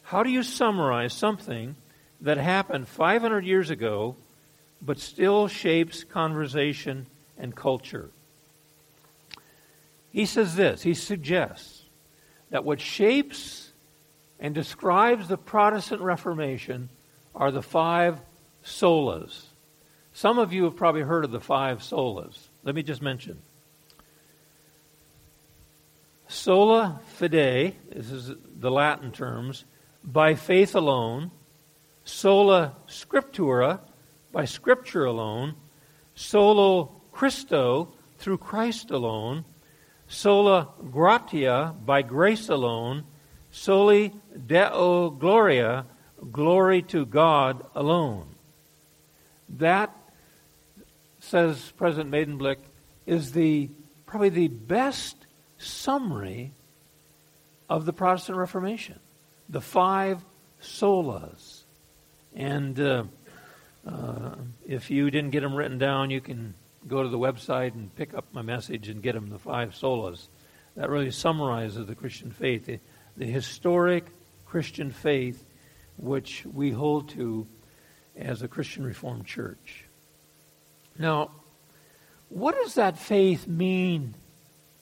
How 0.00 0.22
do 0.22 0.30
you 0.30 0.42
summarize 0.42 1.12
something 1.12 1.76
that 2.22 2.38
happened 2.38 2.88
500 2.88 3.44
years 3.44 3.68
ago 3.68 4.16
but 4.80 4.98
still 4.98 5.46
shapes 5.46 6.04
conversation 6.04 7.04
and 7.36 7.54
culture? 7.54 8.08
He 10.10 10.26
says 10.26 10.56
this 10.56 10.82
he 10.82 10.94
suggests 10.94 11.84
that 12.50 12.64
what 12.64 12.80
shapes 12.80 13.72
and 14.38 14.54
describes 14.54 15.28
the 15.28 15.38
Protestant 15.38 16.02
Reformation 16.02 16.90
are 17.34 17.50
the 17.50 17.62
five 17.62 18.20
solas. 18.64 19.44
Some 20.12 20.38
of 20.38 20.52
you 20.52 20.64
have 20.64 20.76
probably 20.76 21.02
heard 21.02 21.24
of 21.24 21.30
the 21.30 21.40
five 21.40 21.80
solas. 21.80 22.48
Let 22.62 22.74
me 22.74 22.82
just 22.82 23.02
mention. 23.02 23.38
Sola 26.28 27.00
fide, 27.18 27.76
this 27.92 28.10
is 28.10 28.32
the 28.58 28.70
Latin 28.70 29.12
terms, 29.12 29.64
by 30.02 30.34
faith 30.34 30.74
alone. 30.74 31.30
Sola 32.04 32.76
scriptura, 32.88 33.80
by 34.32 34.44
scripture 34.44 35.04
alone. 35.04 35.54
Solo 36.14 37.00
Christo, 37.12 37.92
through 38.18 38.38
Christ 38.38 38.90
alone. 38.90 39.44
Sola 40.08 40.68
gratia, 40.90 41.74
by 41.84 42.02
grace 42.02 42.48
alone. 42.48 43.04
Soli 43.50 44.12
Deo 44.46 45.10
gloria, 45.10 45.86
glory 46.30 46.82
to 46.82 47.04
God 47.06 47.64
alone. 47.74 48.26
That, 49.48 49.94
says 51.20 51.72
President 51.76 52.10
Medenblik, 52.10 52.58
is 53.06 53.32
the 53.32 53.70
probably 54.04 54.28
the 54.28 54.48
best 54.48 55.16
summary 55.58 56.52
of 57.68 57.84
the 57.84 57.92
Protestant 57.92 58.38
Reformation. 58.38 58.98
The 59.48 59.60
five 59.60 60.24
solas. 60.62 61.62
And 62.34 62.78
uh, 62.78 63.04
uh, 63.86 64.34
if 64.66 64.90
you 64.90 65.10
didn't 65.10 65.30
get 65.30 65.40
them 65.40 65.54
written 65.54 65.78
down, 65.78 66.10
you 66.10 66.20
can 66.20 66.54
go 66.86 67.02
to 67.02 67.08
the 67.08 67.18
website 67.18 67.74
and 67.74 67.94
pick 67.94 68.14
up 68.14 68.26
my 68.32 68.42
message 68.42 68.88
and 68.88 69.02
get 69.02 69.14
them 69.14 69.28
the 69.28 69.38
five 69.38 69.70
solas. 69.70 70.28
That 70.76 70.90
really 70.90 71.10
summarizes 71.10 71.86
the 71.86 71.94
Christian 71.94 72.30
faith, 72.30 72.66
the, 72.66 72.78
the 73.16 73.26
historic 73.26 74.06
Christian 74.44 74.90
faith 74.90 75.44
which 75.96 76.44
we 76.52 76.70
hold 76.70 77.08
to 77.10 77.46
as 78.16 78.42
a 78.42 78.48
Christian 78.48 78.84
Reformed 78.84 79.26
Church. 79.26 79.84
Now, 80.98 81.30
what 82.28 82.54
does 82.54 82.74
that 82.74 82.98
faith 82.98 83.46
mean 83.46 84.14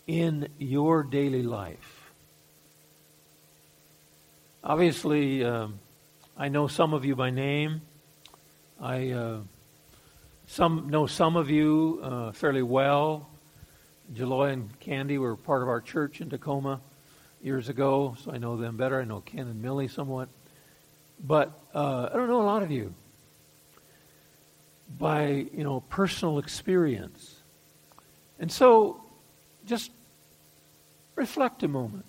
in 0.06 0.48
your 0.58 1.02
daily 1.02 1.42
life? 1.42 2.12
Obviously, 4.62 5.44
um, 5.44 5.78
I 6.36 6.48
know 6.48 6.68
some 6.68 6.94
of 6.94 7.04
you 7.04 7.14
by 7.14 7.30
name. 7.30 7.82
I 8.80 9.10
uh, 9.10 9.40
some 10.54 10.88
know 10.88 11.04
some 11.04 11.34
of 11.34 11.50
you 11.50 11.98
uh, 12.00 12.30
fairly 12.30 12.62
well. 12.62 13.28
Jaloy 14.14 14.52
and 14.52 14.78
Candy 14.78 15.18
were 15.18 15.34
part 15.34 15.62
of 15.62 15.68
our 15.68 15.80
church 15.80 16.20
in 16.20 16.30
Tacoma 16.30 16.80
years 17.42 17.68
ago, 17.68 18.14
so 18.22 18.30
I 18.30 18.38
know 18.38 18.56
them 18.56 18.76
better. 18.76 19.00
I 19.00 19.04
know 19.04 19.20
Ken 19.20 19.48
and 19.48 19.60
Millie 19.60 19.88
somewhat. 19.88 20.28
But 21.18 21.58
uh, 21.74 22.08
I 22.12 22.16
don't 22.16 22.28
know 22.28 22.40
a 22.40 22.46
lot 22.46 22.62
of 22.62 22.70
you 22.70 22.94
by, 24.96 25.46
you 25.52 25.64
know, 25.64 25.80
personal 25.88 26.38
experience. 26.38 27.34
And 28.38 28.52
so 28.52 29.02
just 29.66 29.90
reflect 31.16 31.64
a 31.64 31.68
moment. 31.68 32.04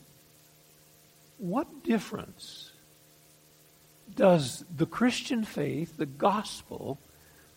What 1.40 1.84
difference 1.84 2.74
does 4.16 4.64
the 4.78 4.86
Christian 4.86 5.44
faith, 5.44 5.98
the 5.98 6.06
gospel, 6.06 7.00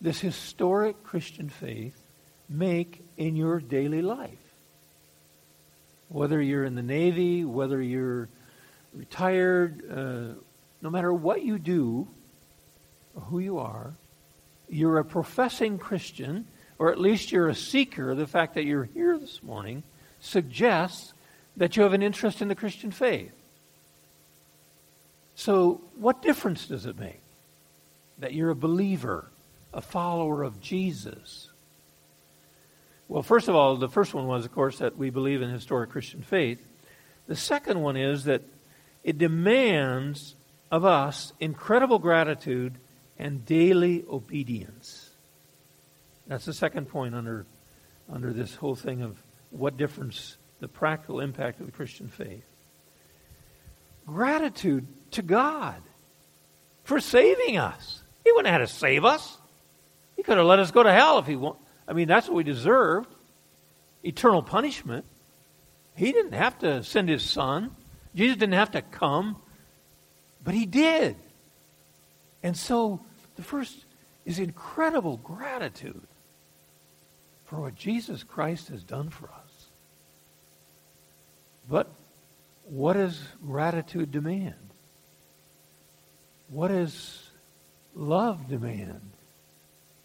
this 0.01 0.19
historic 0.19 1.03
Christian 1.03 1.49
faith, 1.49 1.99
make 2.47 3.03
in 3.17 3.35
your 3.35 3.59
daily 3.59 4.01
life? 4.01 4.37
Whether 6.09 6.41
you're 6.41 6.65
in 6.65 6.75
the 6.75 6.83
Navy, 6.83 7.45
whether 7.45 7.81
you're 7.81 8.29
retired, 8.93 9.83
uh, 9.91 10.39
no 10.81 10.89
matter 10.89 11.13
what 11.13 11.43
you 11.43 11.59
do 11.59 12.07
or 13.15 13.21
who 13.23 13.39
you 13.39 13.59
are, 13.59 13.93
you're 14.69 14.99
a 14.99 15.05
professing 15.05 15.77
Christian, 15.77 16.47
or 16.77 16.91
at 16.91 16.99
least 16.99 17.31
you're 17.31 17.49
a 17.49 17.55
seeker, 17.55 18.15
the 18.15 18.27
fact 18.27 18.55
that 18.55 18.65
you're 18.65 18.85
here 18.85 19.17
this 19.17 19.43
morning 19.43 19.83
suggests 20.19 21.13
that 21.57 21.75
you 21.75 21.83
have 21.83 21.93
an 21.93 22.03
interest 22.03 22.41
in 22.41 22.47
the 22.47 22.55
Christian 22.55 22.91
faith. 22.91 23.31
So, 25.35 25.81
what 25.95 26.21
difference 26.21 26.65
does 26.67 26.85
it 26.85 26.99
make 26.99 27.21
that 28.19 28.33
you're 28.33 28.49
a 28.49 28.55
believer, 28.55 29.29
a 29.73 29.81
follower 29.81 30.43
of 30.43 30.59
Jesus? 30.59 31.49
Well, 33.07 33.23
first 33.23 33.47
of 33.47 33.55
all, 33.55 33.75
the 33.75 33.89
first 33.89 34.13
one 34.13 34.27
was, 34.27 34.45
of 34.45 34.51
course, 34.51 34.77
that 34.77 34.97
we 34.97 35.09
believe 35.09 35.41
in 35.41 35.49
historic 35.49 35.89
Christian 35.89 36.21
faith. 36.21 36.63
The 37.27 37.35
second 37.35 37.81
one 37.81 37.97
is 37.97 38.25
that 38.25 38.43
it 39.03 39.17
demands 39.17 40.35
of 40.71 40.85
us 40.85 41.33
incredible 41.39 41.97
gratitude 41.97 42.75
and 43.17 43.43
daily 43.45 44.05
obedience. 44.07 45.09
That's 46.27 46.45
the 46.45 46.53
second 46.53 46.89
point 46.89 47.15
under, 47.15 47.47
under 48.11 48.31
this 48.31 48.53
whole 48.53 48.75
thing 48.75 49.01
of 49.01 49.17
what 49.49 49.77
difference, 49.77 50.37
the 50.59 50.67
practical 50.67 51.19
impact 51.19 51.59
of 51.59 51.65
the 51.65 51.71
Christian 51.71 52.07
faith. 52.07 52.45
Gratitude 54.05 54.85
to 55.11 55.23
God 55.23 55.81
for 56.83 56.99
saving 56.99 57.57
us. 57.57 58.03
He 58.23 58.31
wouldn't 58.31 58.51
have 58.51 58.61
had 58.61 58.67
to 58.67 58.73
save 58.73 59.03
us. 59.05 59.38
He 60.19 60.23
could 60.23 60.37
have 60.37 60.45
let 60.45 60.59
us 60.59 60.71
go 60.71 60.83
to 60.83 60.91
hell 60.91 61.19
if 61.19 61.27
he 61.27 61.37
wanted. 61.37 61.61
I 61.87 61.93
mean, 61.93 62.09
that's 62.09 62.27
what 62.27 62.35
we 62.35 62.43
deserved 62.43 63.07
eternal 64.03 64.43
punishment. 64.43 65.05
He 65.95 66.11
didn't 66.11 66.33
have 66.33 66.59
to 66.59 66.83
send 66.83 67.07
his 67.07 67.23
son. 67.23 67.73
Jesus 68.13 68.35
didn't 68.35 68.55
have 68.55 68.71
to 68.71 68.81
come 68.81 69.37
but 70.43 70.53
he 70.53 70.65
did. 70.65 71.15
And 72.41 72.55
so 72.55 73.01
the 73.35 73.43
first 73.43 73.85
is 74.25 74.39
incredible 74.39 75.17
gratitude 75.17 76.07
for 77.45 77.61
what 77.61 77.75
Jesus 77.75 78.23
Christ 78.23 78.69
has 78.69 78.83
done 78.83 79.09
for 79.09 79.25
us. 79.25 79.67
But 81.69 81.87
what 82.65 82.93
does 82.93 83.21
gratitude 83.45 84.11
demand? 84.11 84.55
What 86.47 86.69
does 86.69 87.29
love 87.93 88.47
demand? 88.47 89.11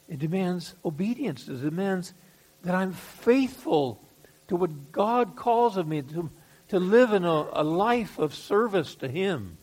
It 0.09 0.19
demands 0.19 0.75
obedience. 0.85 1.49
It 1.49 1.63
demands 1.63 2.15
that 2.63 2.75
I'm 2.75 2.93
faithful 2.93 4.03
to 4.49 4.57
what 4.57 4.93
God 4.93 5.37
calls 5.37 5.77
of 5.77 5.87
me, 5.87 6.03
to, 6.03 6.31
to 6.69 6.79
live 6.79 7.13
in 7.13 7.25
a, 7.25 7.47
a 7.53 7.65
life 7.65 8.19
of 8.19 8.35
service 8.35 8.95
to 8.97 9.09
Him 9.09 9.59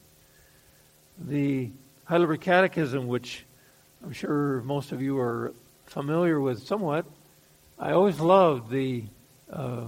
the 1.28 1.72
Heidelberg 2.06 2.42
Catechism, 2.42 3.08
which 3.08 3.46
I'm 4.04 4.14
sure 4.14 4.62
most 4.62 4.92
of 4.92 5.02
you 5.02 5.20
are 5.20 5.54
familiar 5.86 6.40
with 6.40 6.66
somewhat, 6.66 7.06
I 7.78 7.92
always 7.92 8.20
loved 8.20 8.70
the 8.70 9.06
uh, 9.52 9.86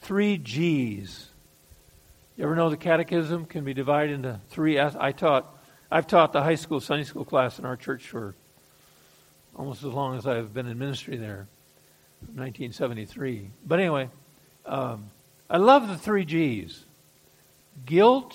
three 0.00 0.38
G's. 0.38 1.28
You 2.36 2.44
ever 2.44 2.54
know 2.54 2.70
the 2.70 2.76
Catechism 2.76 3.46
can 3.46 3.64
be 3.64 3.74
divided 3.74 4.14
into 4.14 4.40
three? 4.48 4.80
I 4.80 5.12
taught, 5.12 5.56
I've 5.90 6.06
taught 6.06 6.32
the 6.32 6.42
high 6.42 6.54
school 6.54 6.80
Sunday 6.80 7.04
school 7.04 7.24
class 7.24 7.58
in 7.58 7.64
our 7.64 7.76
church 7.76 8.08
for 8.08 8.34
almost 9.56 9.82
as 9.84 9.92
long 9.92 10.16
as 10.16 10.26
I've 10.26 10.52
been 10.54 10.66
in 10.66 10.78
ministry 10.78 11.16
there, 11.16 11.46
1973. 12.20 13.50
But 13.66 13.80
anyway, 13.80 14.08
um, 14.66 15.10
I 15.48 15.56
love 15.56 15.88
the 15.88 15.96
three 15.96 16.24
G's: 16.24 16.84
guilt, 17.86 18.34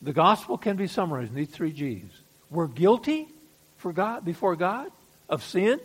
the 0.00 0.12
gospel 0.12 0.58
can 0.58 0.76
be 0.76 0.86
summarized 0.86 1.30
in 1.30 1.36
these 1.36 1.48
three 1.48 1.72
G's. 1.72 2.10
We're 2.50 2.66
guilty 2.66 3.28
for 3.78 3.92
God 3.92 4.24
before 4.24 4.56
God 4.56 4.90
of 5.28 5.42
sin. 5.42 5.80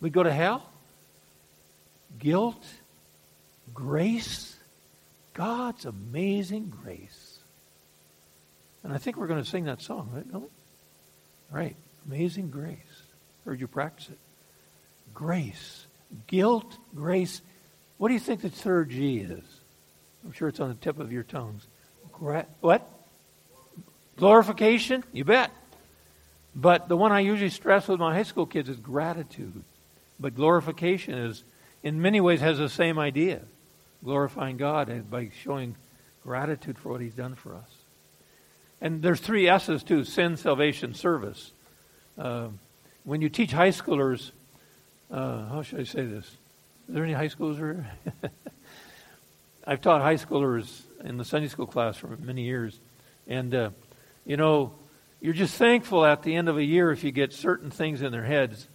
We 0.00 0.10
go 0.10 0.22
to 0.22 0.32
hell. 0.32 0.66
Guilt, 2.18 2.64
grace, 3.72 4.56
God's 5.34 5.84
amazing 5.84 6.72
grace. 6.82 7.38
And 8.82 8.92
I 8.92 8.98
think 8.98 9.16
we're 9.16 9.26
going 9.26 9.42
to 9.42 9.48
sing 9.48 9.64
that 9.64 9.80
song, 9.82 10.10
right? 10.12 10.42
Right. 11.50 11.76
Amazing 12.06 12.50
grace. 12.50 12.76
Heard 13.44 13.60
you 13.60 13.66
practice 13.66 14.08
it. 14.08 14.18
Grace. 15.14 15.86
Guilt, 16.26 16.76
grace. 16.94 17.42
What 17.98 18.08
do 18.08 18.14
you 18.14 18.20
think 18.20 18.42
the 18.42 18.50
third 18.50 18.90
G 18.90 19.18
is? 19.18 19.44
I'm 20.24 20.32
sure 20.32 20.48
it's 20.48 20.60
on 20.60 20.68
the 20.68 20.74
tip 20.74 20.98
of 20.98 21.12
your 21.12 21.22
tongues. 21.22 21.66
Gra- 22.12 22.46
what? 22.60 22.88
Glorification? 24.16 25.04
You 25.12 25.24
bet. 25.24 25.50
But 26.54 26.88
the 26.88 26.96
one 26.96 27.12
I 27.12 27.20
usually 27.20 27.50
stress 27.50 27.88
with 27.88 28.00
my 28.00 28.14
high 28.14 28.24
school 28.24 28.46
kids 28.46 28.68
is 28.68 28.76
gratitude. 28.76 29.62
But 30.18 30.34
glorification 30.34 31.14
is, 31.14 31.44
in 31.82 32.02
many 32.02 32.20
ways, 32.20 32.40
has 32.40 32.58
the 32.58 32.68
same 32.68 32.98
idea 32.98 33.42
glorifying 34.04 34.56
God 34.56 35.10
by 35.10 35.30
showing 35.42 35.76
gratitude 36.22 36.78
for 36.78 36.90
what 36.90 37.00
He's 37.00 37.14
done 37.14 37.34
for 37.34 37.54
us. 37.54 37.70
And 38.80 39.02
there's 39.02 39.20
three 39.20 39.48
S's 39.48 39.82
too 39.82 40.04
sin, 40.04 40.36
salvation, 40.36 40.94
service. 40.94 41.52
When 42.16 43.20
you 43.20 43.28
teach 43.28 43.52
high 43.52 43.70
schoolers, 43.70 44.30
uh, 45.10 45.46
how 45.48 45.62
should 45.62 45.80
I 45.80 45.84
say 45.84 46.04
this? 46.04 46.26
Is 46.26 46.94
there 46.94 47.04
any 47.04 47.12
high 47.12 47.28
schoolers 47.28 47.56
here? 47.56 47.90
I've 49.66 49.80
taught 49.80 50.02
high 50.02 50.16
schoolers 50.16 50.82
in 51.04 51.16
the 51.16 51.24
Sunday 51.24 51.48
school 51.48 51.66
class 51.66 51.96
for 51.96 52.08
many 52.08 52.42
years. 52.42 52.78
And, 53.26 53.54
uh, 53.54 53.70
you 54.24 54.36
know, 54.36 54.72
you're 55.20 55.34
just 55.34 55.54
thankful 55.54 56.04
at 56.04 56.22
the 56.22 56.34
end 56.34 56.48
of 56.48 56.56
a 56.56 56.64
year 56.64 56.90
if 56.92 57.04
you 57.04 57.12
get 57.12 57.32
certain 57.32 57.70
things 57.70 58.02
in 58.02 58.12
their 58.12 58.24
heads 58.24 58.68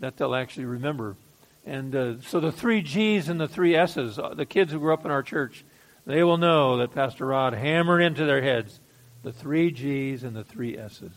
that 0.00 0.16
they'll 0.16 0.34
actually 0.34 0.66
remember. 0.66 1.16
And 1.64 1.94
uh, 1.94 2.20
so 2.22 2.40
the 2.40 2.52
three 2.52 2.82
G's 2.82 3.28
and 3.28 3.40
the 3.40 3.48
three 3.48 3.76
S's, 3.76 4.18
uh, 4.18 4.34
the 4.34 4.46
kids 4.46 4.72
who 4.72 4.78
grew 4.80 4.92
up 4.92 5.04
in 5.04 5.10
our 5.10 5.22
church, 5.22 5.64
they 6.06 6.22
will 6.24 6.38
know 6.38 6.78
that 6.78 6.92
Pastor 6.92 7.26
Rod 7.26 7.54
hammered 7.54 8.02
into 8.02 8.24
their 8.24 8.42
heads 8.42 8.80
the 9.22 9.32
three 9.32 9.70
G's 9.70 10.24
and 10.24 10.34
the 10.34 10.44
three 10.44 10.76
S's 10.76 11.12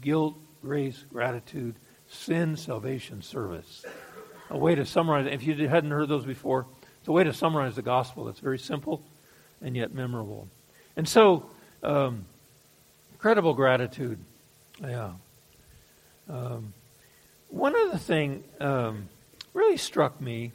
guilt, 0.00 0.36
grace, 0.62 1.04
gratitude, 1.12 1.74
sin, 2.08 2.56
salvation, 2.56 3.22
service. 3.22 3.84
A 4.50 4.58
way 4.58 4.74
to 4.74 4.84
summarize, 4.84 5.28
if 5.30 5.42
you 5.42 5.68
hadn't 5.68 5.90
heard 5.90 6.08
those 6.08 6.24
before, 6.24 6.66
it's 6.98 7.08
a 7.08 7.12
way 7.12 7.24
to 7.24 7.32
summarize 7.32 7.76
the 7.76 7.82
gospel 7.82 8.24
that's 8.24 8.40
very 8.40 8.58
simple 8.58 9.02
and 9.62 9.76
yet 9.76 9.94
memorable. 9.94 10.48
And 10.96 11.08
so, 11.08 11.50
um, 11.82 12.24
incredible 13.12 13.54
gratitude. 13.54 14.18
Yeah. 14.82 15.12
Um, 16.28 16.72
one 17.48 17.74
other 17.76 17.98
thing 17.98 18.44
um, 18.60 19.08
really 19.54 19.76
struck 19.76 20.20
me 20.20 20.52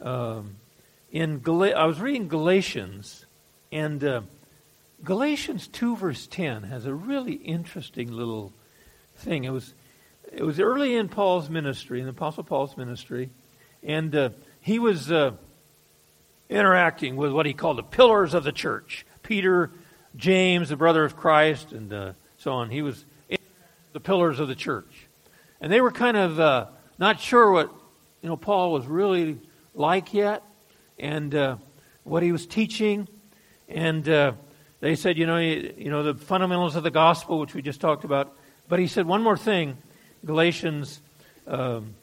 um, 0.00 0.56
in 1.12 1.38
Gal- 1.40 1.76
I 1.76 1.84
was 1.84 2.00
reading 2.00 2.28
Galatians, 2.28 3.26
and 3.70 4.02
uh, 4.02 4.22
Galatians 5.02 5.68
two 5.68 5.96
verse 5.96 6.26
ten 6.26 6.64
has 6.64 6.86
a 6.86 6.94
really 6.94 7.34
interesting 7.34 8.10
little 8.10 8.52
thing. 9.16 9.44
It 9.44 9.50
was 9.50 9.74
it 10.32 10.42
was 10.42 10.58
early 10.58 10.96
in 10.96 11.08
Paul's 11.08 11.48
ministry, 11.48 12.00
in 12.00 12.06
the 12.06 12.10
Apostle 12.10 12.42
Paul's 12.42 12.76
ministry, 12.76 13.30
and 13.82 14.14
uh, 14.14 14.30
he 14.60 14.78
was 14.78 15.12
uh, 15.12 15.32
interacting 16.48 17.16
with 17.16 17.32
what 17.32 17.46
he 17.46 17.52
called 17.52 17.78
the 17.78 17.82
pillars 17.82 18.34
of 18.34 18.44
the 18.44 18.52
church: 18.52 19.06
Peter, 19.22 19.70
James, 20.16 20.68
the 20.68 20.76
brother 20.76 21.04
of 21.04 21.16
Christ, 21.16 21.72
and 21.72 21.92
uh, 21.92 22.12
so 22.36 22.52
on. 22.52 22.70
He 22.70 22.82
was 22.82 23.04
the 23.92 24.00
pillars 24.00 24.40
of 24.40 24.48
the 24.48 24.54
church, 24.54 25.06
and 25.60 25.72
they 25.72 25.80
were 25.80 25.92
kind 25.92 26.16
of 26.16 26.40
uh, 26.40 26.66
not 26.98 27.20
sure 27.20 27.50
what 27.50 27.72
you 28.22 28.28
know 28.28 28.36
Paul 28.36 28.72
was 28.72 28.86
really 28.86 29.40
like 29.74 30.12
yet, 30.12 30.42
and 30.98 31.34
uh, 31.34 31.56
what 32.02 32.22
he 32.22 32.32
was 32.32 32.46
teaching, 32.46 33.08
and 33.68 34.08
uh, 34.08 34.32
they 34.80 34.96
said, 34.96 35.16
you 35.16 35.26
know, 35.26 35.38
you, 35.38 35.74
you 35.76 35.90
know 35.90 36.02
the 36.02 36.14
fundamentals 36.14 36.76
of 36.76 36.82
the 36.82 36.90
gospel, 36.90 37.38
which 37.38 37.54
we 37.54 37.62
just 37.62 37.80
talked 37.80 38.04
about. 38.04 38.36
But 38.68 38.78
he 38.78 38.86
said 38.86 39.06
one 39.06 39.22
more 39.22 39.36
thing, 39.36 39.76
Galatians. 40.24 41.00
Um, 41.46 41.94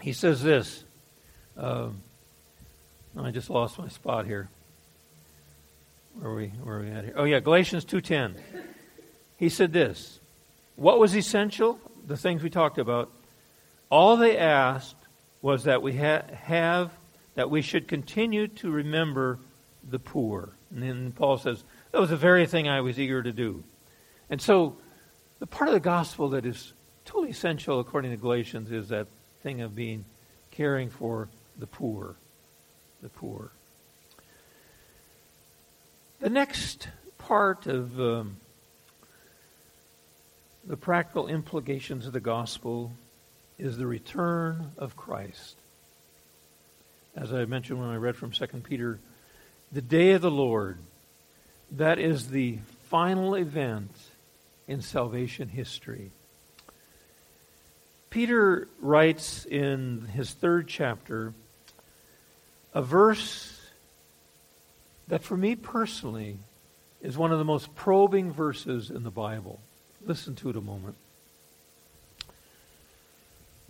he 0.00 0.12
says 0.12 0.42
this. 0.42 0.84
Um, 1.56 2.02
I 3.18 3.30
just 3.30 3.50
lost 3.50 3.78
my 3.78 3.88
spot 3.88 4.26
here. 4.26 4.48
Where 6.14 6.30
are 6.30 6.34
we? 6.34 6.46
Where 6.48 6.76
are 6.76 6.80
we 6.80 6.90
at 6.90 7.04
here? 7.04 7.14
Oh 7.16 7.24
yeah, 7.24 7.40
Galatians 7.40 7.84
two 7.84 8.00
ten. 8.00 8.36
He 9.36 9.48
said 9.48 9.72
this. 9.72 10.20
What 10.76 10.98
was 10.98 11.16
essential? 11.16 11.78
The 12.06 12.16
things 12.16 12.42
we 12.42 12.50
talked 12.50 12.78
about. 12.78 13.10
All 13.90 14.16
they 14.16 14.38
asked 14.38 14.96
was 15.42 15.64
that 15.64 15.82
we 15.82 15.96
ha- 15.96 16.22
have 16.32 16.90
that 17.34 17.50
we 17.50 17.62
should 17.62 17.88
continue 17.88 18.46
to 18.46 18.70
remember 18.70 19.38
the 19.88 19.98
poor. 19.98 20.50
And 20.70 20.82
then 20.82 21.12
Paul 21.12 21.38
says, 21.38 21.64
that 21.90 22.00
was 22.00 22.10
the 22.10 22.16
very 22.16 22.46
thing 22.46 22.68
I 22.68 22.80
was 22.80 22.98
eager 22.98 23.22
to 23.22 23.32
do. 23.32 23.64
And 24.30 24.40
so 24.40 24.76
the 25.42 25.46
part 25.48 25.66
of 25.66 25.74
the 25.74 25.80
gospel 25.80 26.28
that 26.28 26.46
is 26.46 26.72
totally 27.04 27.30
essential 27.30 27.80
according 27.80 28.12
to 28.12 28.16
Galatians 28.16 28.70
is 28.70 28.90
that 28.90 29.08
thing 29.42 29.60
of 29.60 29.74
being 29.74 30.04
caring 30.52 30.88
for 30.88 31.28
the 31.58 31.66
poor. 31.66 32.14
The 33.02 33.08
poor. 33.08 33.50
The 36.20 36.30
next 36.30 36.86
part 37.18 37.66
of 37.66 37.98
um, 37.98 38.36
the 40.64 40.76
practical 40.76 41.26
implications 41.26 42.06
of 42.06 42.12
the 42.12 42.20
gospel 42.20 42.92
is 43.58 43.76
the 43.76 43.86
return 43.88 44.70
of 44.78 44.96
Christ. 44.96 45.56
As 47.16 47.32
I 47.32 47.46
mentioned 47.46 47.80
when 47.80 47.88
I 47.88 47.96
read 47.96 48.14
from 48.14 48.30
2 48.30 48.46
Peter, 48.62 49.00
the 49.72 49.82
day 49.82 50.12
of 50.12 50.22
the 50.22 50.30
Lord, 50.30 50.78
that 51.72 51.98
is 51.98 52.28
the 52.28 52.60
final 52.84 53.34
event 53.34 53.90
in 54.68 54.80
salvation 54.80 55.48
history. 55.48 56.10
Peter 58.10 58.68
writes 58.80 59.46
in 59.46 60.06
his 60.12 60.32
third 60.32 60.68
chapter 60.68 61.32
a 62.74 62.82
verse 62.82 63.60
that 65.08 65.22
for 65.22 65.36
me 65.36 65.56
personally 65.56 66.38
is 67.00 67.18
one 67.18 67.32
of 67.32 67.38
the 67.38 67.44
most 67.44 67.74
probing 67.74 68.30
verses 68.30 68.90
in 68.90 69.02
the 69.02 69.10
Bible. 69.10 69.60
Listen 70.04 70.34
to 70.36 70.50
it 70.50 70.56
a 70.56 70.60
moment. 70.60 70.96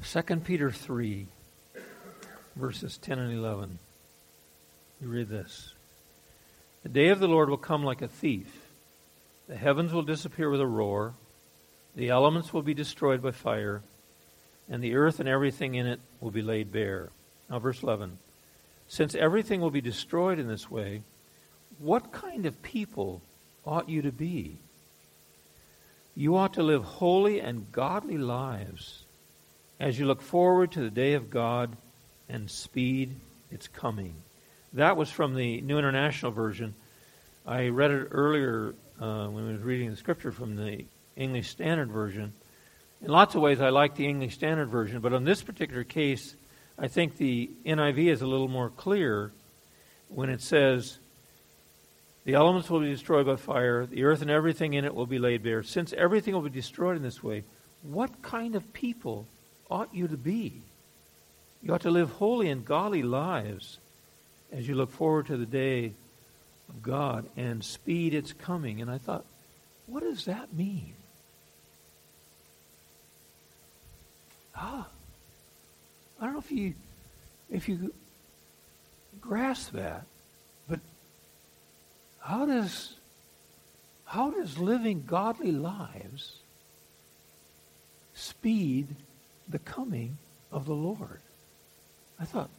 2 0.05 0.23
Peter 0.41 0.71
3, 0.71 1.27
verses 2.57 2.99
10 2.99 3.19
and 3.19 3.33
11. 3.33 3.79
You 5.01 5.09
read 5.09 5.29
this. 5.29 5.75
The 6.83 6.89
day 6.89 7.09
of 7.09 7.21
the 7.21 7.29
Lord 7.29 7.49
will 7.49 7.57
come 7.57 7.85
like 7.85 8.03
a 8.03 8.09
thief. 8.09 8.62
The 9.49 9.57
heavens 9.57 9.93
will 9.93 10.03
disappear 10.03 10.51
with 10.51 10.61
a 10.61 10.67
roar. 10.67 11.15
The 11.95 12.09
elements 12.09 12.53
will 12.53 12.63
be 12.63 12.75
destroyed 12.75 13.23
by 13.23 13.33
fire. 13.33 13.83
And 14.69 14.83
the 14.83 14.95
earth 14.95 15.21
and 15.21 15.29
everything 15.29 15.75
in 15.75 15.87
it 15.87 16.01
will 16.21 16.31
be 16.31 16.43
laid 16.43 16.73
bare. 16.73 17.11
Now, 17.51 17.59
verse 17.59 17.83
11. 17.83 18.19
Since 18.89 19.15
everything 19.15 19.61
will 19.61 19.71
be 19.71 19.81
destroyed 19.81 20.39
in 20.39 20.49
this 20.49 20.71
way, 20.71 21.03
what 21.79 22.13
kind 22.13 22.47
of 22.47 22.63
people 22.63 23.21
ought 23.65 23.89
you 23.89 24.03
to 24.03 24.13
be? 24.13 24.59
You 26.15 26.37
ought 26.37 26.55
to 26.55 26.63
live 26.63 26.85
holy 26.85 27.41
and 27.41 27.73
godly 27.73 28.19
lives 28.19 29.05
as 29.81 29.99
you 29.99 30.07
look 30.07 30.21
forward 30.21 30.73
to 30.73 30.81
the 30.81 30.91
day 30.91 31.15
of 31.15 31.31
God 31.31 31.77
and 32.29 32.51
speed 32.51 33.17
its 33.51 33.67
coming. 33.67 34.15
That 34.75 34.97
was 34.97 35.11
from 35.11 35.35
the 35.35 35.61
New 35.61 35.79
International 35.79 36.33
Version. 36.33 36.75
I 37.47 37.69
read 37.69 37.91
it 37.91 38.09
earlier 38.11 38.75
uh, 39.01 39.27
when 39.27 39.49
I 39.49 39.53
was 39.53 39.63
reading 39.63 39.91
the 39.91 39.97
scripture 39.97 40.33
from 40.33 40.57
the 40.57 40.85
English 41.17 41.51
Standard 41.51 41.91
Version. 41.91 42.33
In 43.01 43.09
lots 43.09 43.35
of 43.35 43.41
ways, 43.41 43.61
I 43.61 43.71
like 43.71 43.97
the 43.97 44.07
English 44.07 44.35
Standard 44.35 44.69
Version, 44.69 45.01
but 45.01 45.13
on 45.13 45.25
this 45.25 45.43
particular 45.43 45.85
case, 45.85 46.35
I 46.79 46.89
think 46.89 47.17
the 47.17 47.51
NIV 47.67 48.13
is 48.13 48.23
a 48.23 48.27
little 48.27 48.49
more 48.49 48.71
clear 48.71 49.33
when 50.09 50.31
it 50.31 50.41
says, 50.41 50.99
the 52.25 52.35
elements 52.35 52.71
will 52.71 52.81
be 52.81 52.91
destroyed 52.91 53.27
by 53.27 53.37
fire. 53.37 53.87
The 53.87 54.05
earth 54.05 54.23
and 54.23 54.31
everything 54.31 54.75
in 54.75 54.85
it 54.85 54.95
will 54.95 55.07
be 55.07 55.19
laid 55.19 55.43
bare. 55.43 55.63
Since 55.63 55.93
everything 55.93 56.35
will 56.35 56.43
be 56.43 56.51
destroyed 56.51 56.97
in 56.97 57.03
this 57.03 57.23
way, 57.23 57.45
what 57.83 58.23
kind 58.23 58.55
of 58.55 58.73
people 58.73 59.27
ought 59.71 59.93
you 59.95 60.07
to 60.07 60.17
be? 60.17 60.63
You 61.63 61.75
ought 61.75 61.81
to 61.83 61.91
live 61.91 62.11
holy 62.11 62.49
and 62.49 62.65
godly 62.65 63.03
lives 63.03 63.79
as 64.53 64.69
you 64.69 64.75
look 64.75 64.93
forward 64.93 65.27
to 65.27 65.37
the 65.37 65.47
day 65.47 65.95
of 66.75 66.83
God 66.83 67.27
and 67.37 67.63
speed 67.63 68.15
its 68.15 68.33
coming. 68.33 68.81
And 68.81 68.91
I 68.91 68.99
thought, 68.99 69.25
what 69.87 70.03
does 70.03 70.25
that 70.25 70.53
mean? 70.55 70.95
Ah, 74.57 74.87
I 76.21 76.25
don't 76.25 76.35
know 76.35 76.39
if 76.39 76.53
you 76.53 76.75
if 77.51 77.69
you 77.69 77.93
grasp 79.21 79.73
that. 79.73 80.05
But 80.69 80.81
how 82.21 82.47
does 82.47 82.95
how 84.05 84.31
does 84.31 84.59
living 84.59 85.05
godly 85.07 85.53
lives 85.53 86.37
speed 88.15 88.89
the 89.49 89.59
coming 89.59 90.19
of 90.53 90.67
the 90.67 90.75
Lord? 90.75 91.21
I 92.21 92.25
thought, 92.25 92.51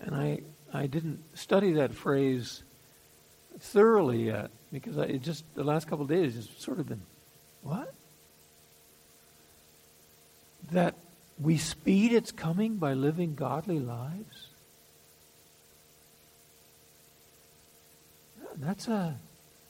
and 0.00 0.14
I 0.14 0.40
I 0.72 0.86
didn't 0.86 1.22
study 1.34 1.72
that 1.74 1.94
phrase 1.94 2.62
thoroughly 3.60 4.26
yet 4.26 4.50
because 4.72 4.98
I 4.98 5.04
it 5.04 5.22
just 5.22 5.44
the 5.54 5.64
last 5.64 5.86
couple 5.88 6.04
of 6.04 6.08
days 6.08 6.34
has 6.34 6.48
sort 6.58 6.78
of 6.80 6.88
been 6.88 7.02
what 7.62 7.92
that 10.70 10.94
we 11.40 11.56
speed 11.56 12.12
its 12.12 12.32
coming 12.32 12.76
by 12.76 12.94
living 12.94 13.34
godly 13.34 13.78
lives. 13.78 14.48
That's 18.56 18.88
a 18.88 19.16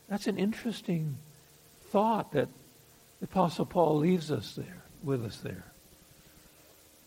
that's 0.08 0.26
an 0.26 0.38
interesting 0.38 1.16
thought 1.90 2.32
that 2.32 2.48
the 3.20 3.24
Apostle 3.24 3.66
Paul 3.66 3.98
leaves 3.98 4.30
us 4.30 4.54
there 4.54 4.82
with 5.02 5.24
us 5.24 5.38
there. 5.38 5.64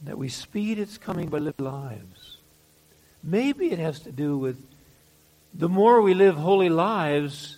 That 0.04 0.18
we 0.18 0.30
speed 0.30 0.80
its 0.80 0.98
coming 0.98 1.30
by 1.30 1.40
living 1.40 1.66
lives. 1.66 2.38
Maybe 3.24 3.72
it 3.72 3.80
has 3.80 4.00
to 4.02 4.12
do 4.12 4.38
with 4.38 4.64
the 5.58 5.70
more 5.70 6.02
we 6.02 6.14
live 6.14 6.36
holy 6.36 6.70
lives, 6.70 7.58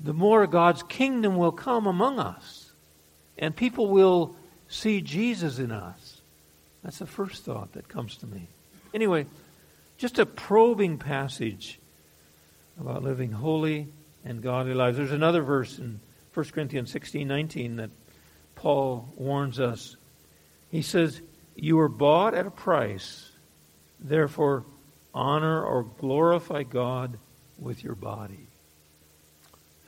the 0.00 0.12
more 0.12 0.46
God's 0.46 0.82
kingdom 0.82 1.36
will 1.36 1.52
come 1.52 1.86
among 1.86 2.18
us. 2.18 2.72
And 3.38 3.54
people 3.54 3.88
will 3.88 4.34
see 4.68 5.00
Jesus 5.00 5.58
in 5.58 5.70
us. 5.70 6.20
That's 6.82 6.98
the 6.98 7.06
first 7.06 7.44
thought 7.44 7.72
that 7.72 7.88
comes 7.88 8.16
to 8.18 8.26
me. 8.26 8.48
Anyway, 8.92 9.26
just 9.98 10.18
a 10.18 10.26
probing 10.26 10.98
passage 10.98 11.78
about 12.78 13.04
living 13.04 13.30
holy 13.30 13.88
and 14.24 14.42
godly 14.42 14.74
lives. 14.74 14.96
There's 14.96 15.12
another 15.12 15.42
verse 15.42 15.78
in 15.78 16.00
1 16.34 16.46
Corinthians 16.46 16.90
16 16.90 17.28
19 17.28 17.76
that 17.76 17.90
Paul 18.56 19.12
warns 19.16 19.60
us. 19.60 19.96
He 20.70 20.82
says, 20.82 21.20
You 21.54 21.76
were 21.76 21.88
bought 21.88 22.34
at 22.34 22.46
a 22.46 22.50
price, 22.50 23.30
therefore 24.00 24.64
honor 25.14 25.62
or 25.62 25.84
glorify 25.84 26.62
God 26.62 27.18
with 27.58 27.84
your 27.84 27.94
body. 27.94 28.46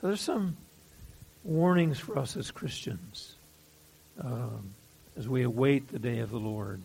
So 0.01 0.07
there's 0.07 0.21
some 0.21 0.57
warnings 1.43 1.99
for 1.99 2.17
us 2.17 2.37
as 2.37 2.51
Christians 2.51 3.35
um, 4.21 4.73
as 5.17 5.27
we 5.27 5.43
await 5.43 5.87
the 5.89 5.99
day 5.99 6.19
of 6.19 6.29
the 6.29 6.39
Lord. 6.39 6.81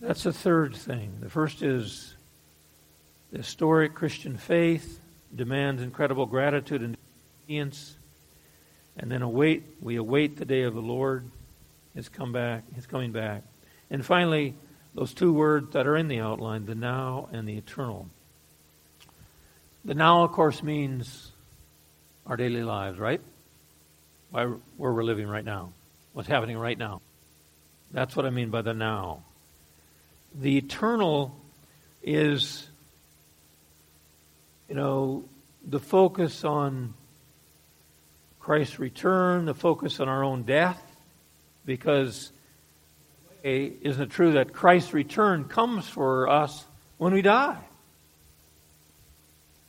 That's 0.00 0.22
the 0.22 0.32
third 0.32 0.76
thing. 0.76 1.18
The 1.20 1.30
first 1.30 1.62
is 1.62 2.14
the 3.32 3.38
historic 3.38 3.94
Christian 3.94 4.36
faith 4.36 5.00
demands 5.34 5.82
incredible 5.82 6.26
gratitude 6.26 6.82
and 6.82 6.96
obedience. 7.44 7.96
And 8.96 9.10
then 9.10 9.22
await 9.22 9.64
we 9.80 9.96
await 9.96 10.36
the 10.36 10.44
day 10.44 10.62
of 10.62 10.74
the 10.74 10.80
Lord. 10.80 11.28
His 11.94 12.08
come 12.08 12.32
back, 12.32 12.62
his 12.74 12.86
coming 12.86 13.12
back. 13.12 13.42
And 13.90 14.04
finally, 14.04 14.54
those 14.94 15.14
two 15.14 15.32
words 15.32 15.72
that 15.72 15.86
are 15.86 15.96
in 15.96 16.08
the 16.08 16.20
outline, 16.20 16.66
the 16.66 16.74
now 16.74 17.28
and 17.32 17.48
the 17.48 17.56
eternal. 17.56 18.08
The 19.84 19.94
now, 19.94 20.24
of 20.24 20.32
course, 20.32 20.62
means 20.62 21.30
our 22.26 22.36
daily 22.36 22.62
lives, 22.62 22.98
right? 22.98 23.20
Where 24.30 24.58
we're 24.76 25.04
living 25.04 25.26
right 25.28 25.44
now. 25.44 25.72
What's 26.12 26.28
happening 26.28 26.58
right 26.58 26.76
now. 26.76 27.00
That's 27.90 28.14
what 28.16 28.26
I 28.26 28.30
mean 28.30 28.50
by 28.50 28.62
the 28.62 28.74
now. 28.74 29.22
The 30.34 30.58
eternal 30.58 31.34
is, 32.02 32.66
you 34.68 34.74
know, 34.74 35.24
the 35.66 35.80
focus 35.80 36.44
on 36.44 36.94
Christ's 38.40 38.78
return, 38.78 39.44
the 39.46 39.54
focus 39.54 40.00
on 40.00 40.08
our 40.08 40.24
own 40.24 40.42
death, 40.42 40.82
because 41.64 42.30
isn't 43.42 44.02
it 44.02 44.10
true 44.10 44.32
that 44.32 44.52
Christ's 44.52 44.92
return 44.92 45.44
comes 45.44 45.88
for 45.88 46.28
us 46.28 46.64
when 46.96 47.12
we 47.12 47.22
die? 47.22 47.58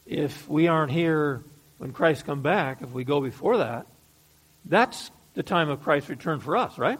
If 0.05 0.49
we 0.49 0.67
aren't 0.67 0.91
here 0.91 1.43
when 1.77 1.93
Christ 1.93 2.25
come 2.25 2.41
back, 2.41 2.81
if 2.81 2.91
we 2.91 3.03
go 3.03 3.21
before 3.21 3.57
that, 3.57 3.85
that's 4.65 5.11
the 5.35 5.43
time 5.43 5.69
of 5.69 5.81
Christ's 5.83 6.09
return 6.09 6.39
for 6.39 6.57
us, 6.57 6.77
right? 6.77 6.99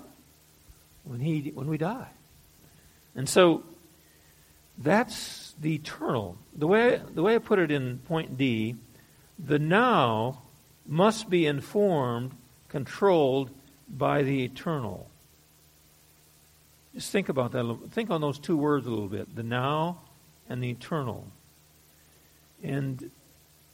When 1.04 1.20
he 1.20 1.52
when 1.54 1.68
we 1.68 1.78
die. 1.78 2.08
And 3.16 3.28
so 3.28 3.64
that's 4.78 5.54
the 5.60 5.76
eternal. 5.76 6.38
The 6.56 6.68
way 6.68 7.02
the 7.14 7.22
way 7.24 7.36
I 7.36 7.40
put 7.40 7.60
it 7.60 7.72
in 7.72 7.98
point 8.00 8.38
D, 8.38 8.76
the 9.38 9.60
now 9.60 10.42
must 10.86 11.30
be 11.30 11.46
informed, 11.46 12.32
controlled 12.70 13.50
by 13.90 14.24
the 14.24 14.44
eternal. 14.44 15.09
Just 17.00 17.14
think 17.14 17.30
about 17.30 17.54
that. 17.54 17.80
Think 17.92 18.10
on 18.10 18.20
those 18.20 18.38
two 18.38 18.58
words 18.58 18.86
a 18.86 18.90
little 18.90 19.08
bit 19.08 19.34
the 19.34 19.42
now 19.42 20.02
and 20.50 20.62
the 20.62 20.70
eternal. 20.70 21.26
And 22.62 23.10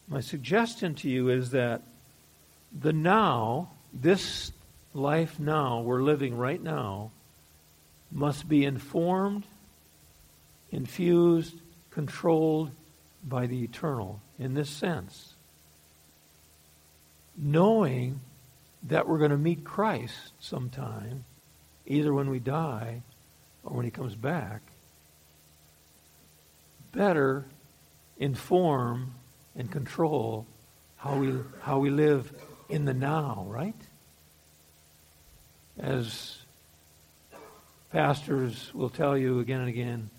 my 0.08 0.20
suggestion 0.20 0.94
to 0.94 1.10
you 1.10 1.30
is 1.30 1.50
that 1.50 1.82
the 2.72 2.94
now, 2.94 3.72
this 3.92 4.52
life 4.94 5.40
now 5.40 5.82
we're 5.82 6.04
living 6.04 6.38
right 6.38 6.62
now, 6.62 7.10
must 8.12 8.48
be 8.48 8.64
informed, 8.64 9.46
infused, 10.70 11.56
controlled 11.90 12.70
by 13.24 13.48
the 13.48 13.64
eternal 13.64 14.22
in 14.38 14.54
this 14.54 14.70
sense. 14.70 15.34
Knowing 17.36 18.20
that 18.84 19.08
we're 19.08 19.18
going 19.18 19.32
to 19.32 19.38
meet 19.38 19.64
Christ 19.64 20.34
sometime, 20.40 21.26
either 21.88 22.14
when 22.14 22.30
we 22.30 22.38
die 22.38 23.02
or 23.66 23.76
when 23.76 23.86
he 23.86 23.92
comes 23.92 24.16
back, 24.16 24.62
better 26.94 27.46
inform 28.18 29.14
and 29.56 29.70
control 29.72 30.46
how 30.98 31.18
we, 31.18 31.34
how 31.62 31.80
we 31.80 31.90
live 31.90 32.32
in 32.70 32.86
the 32.86 32.94
now, 32.94 33.46
right? 33.50 33.76
As 35.78 36.38
pastors 37.92 38.72
will 38.74 38.90
tell 38.90 39.18
you 39.18 39.40
again 39.40 39.60
and 39.60 39.70
again, 39.70 40.10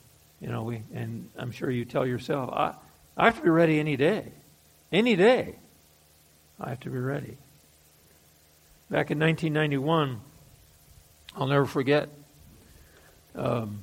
you 0.41 0.49
know, 0.49 0.65
we, 0.65 0.83
and 0.95 1.31
I'm 1.39 1.51
sure 1.51 1.71
you 1.71 1.85
tell 1.85 2.07
yourself, 2.07 2.51
I, 2.53 2.75
I 3.17 3.25
have 3.27 3.37
to 3.37 3.43
be 3.43 3.51
ready 3.51 3.81
any 3.81 3.97
day. 3.97 4.33
Any 4.93 5.17
day. 5.17 5.57
I 6.61 6.71
have 6.71 6.81
to 6.81 6.91
be 6.91 6.99
ready. 6.99 7.37
Back 8.91 9.11
in 9.11 9.19
1991, 9.19 10.21
I'll 11.37 11.47
never 11.47 11.67
forget, 11.67 12.09
um, 13.37 13.81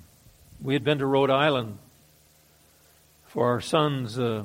we 0.62 0.74
had 0.74 0.84
been 0.84 1.00
to 1.00 1.06
Rhode 1.06 1.30
Island 1.30 1.78
for 3.28 3.48
our 3.48 3.62
son's 3.62 4.18
uh, 4.18 4.44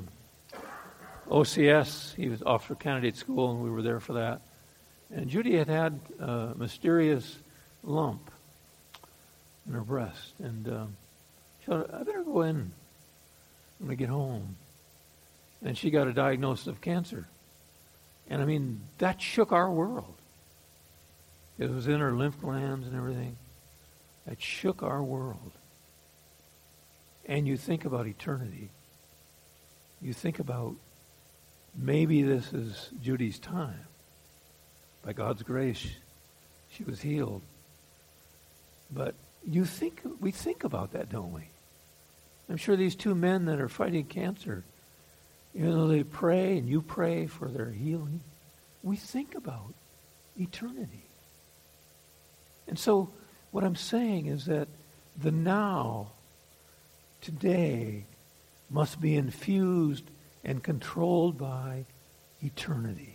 OCS. 1.28 2.14
He 2.14 2.28
was 2.28 2.42
officer 2.42 2.74
candidate 2.74 3.16
school, 3.16 3.50
and 3.50 3.62
we 3.62 3.70
were 3.70 3.82
there 3.82 4.00
for 4.00 4.14
that. 4.14 4.42
And 5.10 5.28
Judy 5.28 5.56
had 5.56 5.68
had 5.68 5.98
a 6.20 6.52
mysterious 6.56 7.38
lump 7.82 8.30
in 9.66 9.72
her 9.72 9.80
breast, 9.80 10.34
and 10.38 10.68
um, 10.68 10.96
she 11.60 11.66
thought, 11.66 11.92
I 11.92 12.02
better 12.02 12.22
go 12.22 12.42
in 12.42 12.72
when 13.78 13.90
I 13.90 13.94
get 13.94 14.08
home. 14.08 14.56
And 15.62 15.76
she 15.76 15.90
got 15.90 16.06
a 16.06 16.12
diagnosis 16.12 16.68
of 16.68 16.80
cancer. 16.80 17.26
And 18.30 18.40
I 18.40 18.44
mean, 18.44 18.80
that 18.98 19.20
shook 19.20 19.50
our 19.52 19.70
world. 19.70 20.14
It 21.58 21.70
was 21.70 21.88
in 21.88 21.98
her 21.98 22.12
lymph 22.12 22.40
glands 22.40 22.86
and 22.86 22.96
everything. 22.96 23.36
That 24.28 24.42
shook 24.42 24.82
our 24.82 25.02
world. 25.02 25.52
And 27.24 27.48
you 27.48 27.56
think 27.56 27.86
about 27.86 28.06
eternity. 28.06 28.68
You 30.02 30.12
think 30.12 30.38
about 30.38 30.74
maybe 31.74 32.22
this 32.22 32.52
is 32.52 32.90
Judy's 33.02 33.38
time. 33.38 33.86
By 35.02 35.14
God's 35.14 35.42
grace, 35.42 35.86
she 36.68 36.84
was 36.84 37.00
healed. 37.00 37.40
But 38.90 39.14
you 39.46 39.64
think 39.64 40.02
we 40.20 40.30
think 40.30 40.62
about 40.62 40.92
that, 40.92 41.08
don't 41.08 41.32
we? 41.32 41.48
I'm 42.50 42.58
sure 42.58 42.76
these 42.76 42.96
two 42.96 43.14
men 43.14 43.46
that 43.46 43.60
are 43.60 43.68
fighting 43.68 44.04
cancer, 44.04 44.62
even 45.54 45.72
though 45.72 45.88
they 45.88 46.04
pray 46.04 46.58
and 46.58 46.68
you 46.68 46.82
pray 46.82 47.26
for 47.26 47.48
their 47.48 47.70
healing, 47.70 48.20
we 48.82 48.96
think 48.96 49.34
about 49.34 49.72
eternity. 50.38 51.04
And 52.66 52.78
so 52.78 53.10
what 53.50 53.64
I'm 53.64 53.76
saying 53.76 54.26
is 54.26 54.46
that 54.46 54.68
the 55.20 55.30
now, 55.30 56.08
today, 57.20 58.04
must 58.70 59.00
be 59.00 59.16
infused 59.16 60.04
and 60.44 60.62
controlled 60.62 61.38
by 61.38 61.84
eternity. 62.42 63.14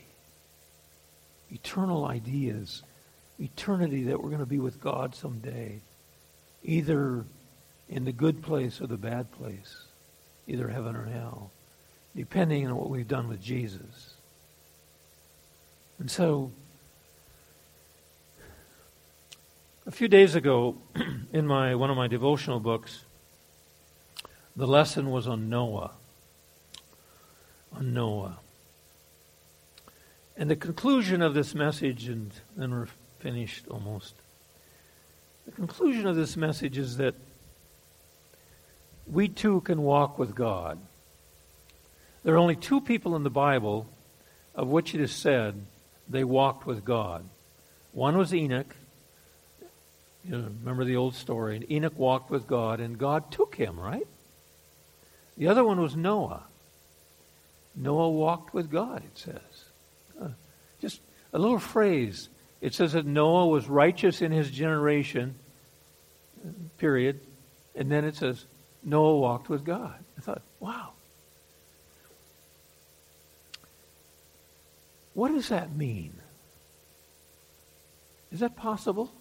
Eternal 1.52 2.06
ideas, 2.06 2.84
eternity 3.40 4.04
that 4.04 4.22
we're 4.22 4.30
going 4.30 4.40
to 4.40 4.46
be 4.46 4.60
with 4.60 4.82
God 4.82 5.16
someday, 5.16 5.80
either 6.64 7.26
in 7.90 8.06
the 8.06 8.12
good 8.12 8.42
place 8.42 8.82
or 8.82 8.88
the 8.88 8.98
bad 8.98 9.32
place, 9.34 9.76
either 10.48 10.68
heaven 10.68 10.96
or 10.96 11.06
hell, 11.06 11.52
depending 12.16 12.68
on 12.68 12.76
what 12.76 12.90
we've 12.90 13.08
done 13.08 13.28
with 13.28 13.42
Jesus. 13.42 14.16
And 16.00 16.10
so, 16.10 16.52
a 19.86 19.92
few 19.92 20.08
days 20.08 20.36
ago, 20.36 20.78
in 21.34 21.48
my 21.48 21.76
one 21.76 21.90
of 21.90 21.98
my 21.98 22.08
devotional 22.08 22.60
books, 22.60 23.06
the 24.56 24.68
lesson 24.68 25.12
was 25.12 25.28
on 25.28 25.50
Noah 25.50 25.92
on 27.76 27.94
Noah. 27.94 28.38
And 30.38 30.50
the 30.50 30.56
conclusion 30.56 31.22
of 31.22 31.34
this 31.34 31.54
message, 31.54 32.08
and 32.08 32.32
then 32.56 32.72
we're 32.72 32.88
finished 33.20 33.68
almost. 33.70 34.16
The 35.46 35.52
conclusion 35.52 36.08
of 36.08 36.16
this 36.16 36.36
message 36.36 36.78
is 36.78 36.98
that 36.98 37.16
we 39.06 39.28
too 39.28 39.62
can 39.62 39.82
walk 39.82 40.18
with 40.18 40.34
God. 40.34 40.80
There 42.24 42.34
are 42.36 42.40
only 42.40 42.56
two 42.56 42.82
people 42.82 43.16
in 43.16 43.24
the 43.24 43.30
Bible 43.30 43.88
of 44.56 44.70
which 44.70 44.96
it 44.96 45.02
is 45.02 45.12
said 45.12 45.66
they 46.08 46.24
walked 46.24 46.66
with 46.66 46.86
God. 46.86 47.26
One 47.92 48.18
was 48.18 48.34
Enoch. 48.34 48.76
You 50.24 50.32
know, 50.32 50.48
remember 50.60 50.86
the 50.86 50.96
old 50.96 51.16
story. 51.16 51.58
And 51.58 51.72
Enoch 51.72 51.98
walked 51.98 52.30
with 52.30 52.48
God, 52.48 52.80
and 52.80 52.98
God 52.98 53.32
took 53.32 53.56
him, 53.56 53.80
right? 53.80 54.08
The 55.38 55.48
other 55.48 55.64
one 55.64 55.82
was 55.82 55.96
Noah. 55.96 56.44
Noah 57.76 58.10
walked 58.10 58.54
with 58.54 58.72
God, 58.72 59.04
it 59.04 59.18
says. 59.18 59.66
Uh, 60.22 60.30
just 60.80 61.02
a 61.34 61.40
little 61.40 61.60
phrase. 61.60 62.30
It 62.62 62.74
says 62.74 62.94
that 62.94 63.06
Noah 63.06 63.48
was 63.48 63.68
righteous 63.68 64.22
in 64.22 64.32
his 64.32 64.50
generation, 64.50 65.36
period. 66.78 67.20
And 67.76 67.92
then 67.92 68.06
it 68.06 68.16
says, 68.16 68.46
Noah 68.84 69.18
walked 69.18 69.50
with 69.50 69.66
God. 69.66 69.96
I 70.18 70.22
thought, 70.22 70.42
wow. 70.60 70.92
what 75.14 75.32
does 75.32 75.50
that 75.50 75.76
mean? 75.76 76.14
Is 78.32 78.40
that 78.40 78.56
possible 78.56 79.12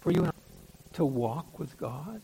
for 0.00 0.10
you 0.10 0.30
to 0.94 1.04
walk 1.04 1.58
with 1.58 1.76
God? 1.78 2.22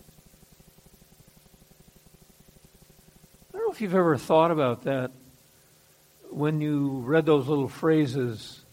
I 3.52 3.58
don't 3.58 3.66
know 3.66 3.72
if 3.72 3.80
you've 3.80 3.94
ever 3.94 4.16
thought 4.16 4.50
about 4.50 4.84
that 4.84 5.12
when 6.30 6.60
you 6.60 7.00
read 7.00 7.26
those 7.26 7.48
little 7.48 7.68
phrases, 7.68 8.64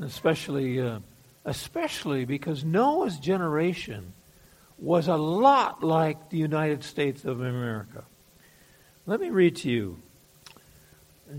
especially, 0.00 0.80
uh, 0.80 1.00
especially 1.44 2.24
because 2.24 2.64
Noah's 2.64 3.18
generation 3.18 4.12
was 4.78 5.08
a 5.08 5.16
lot 5.16 5.82
like 5.82 6.30
the 6.30 6.38
United 6.38 6.84
States 6.84 7.24
of 7.24 7.40
America. 7.40 8.04
Let 9.06 9.20
me 9.20 9.30
read 9.30 9.56
to 9.56 9.70
you 9.70 10.02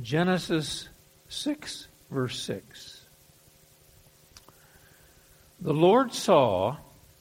Genesis 0.02 0.89
6, 1.30 1.88
verse 2.12 2.39
6. 2.41 2.99
The 5.62 5.74
Lord 5.74 6.13
saw 6.13 6.78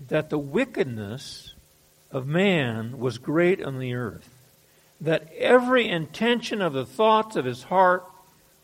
that 0.08 0.30
the 0.30 0.38
wickedness 0.38 1.54
of 2.10 2.26
man 2.26 2.98
was 2.98 3.18
great 3.18 3.62
on 3.62 3.78
the 3.78 3.94
earth, 3.94 4.28
that 5.00 5.32
every 5.36 5.88
intention 5.88 6.62
of 6.62 6.72
the 6.72 6.86
thoughts 6.86 7.36
of 7.36 7.44
his 7.44 7.64
heart 7.64 8.04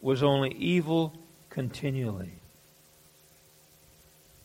was 0.00 0.22
only 0.22 0.50
evil 0.52 1.12
continually. 1.50 2.32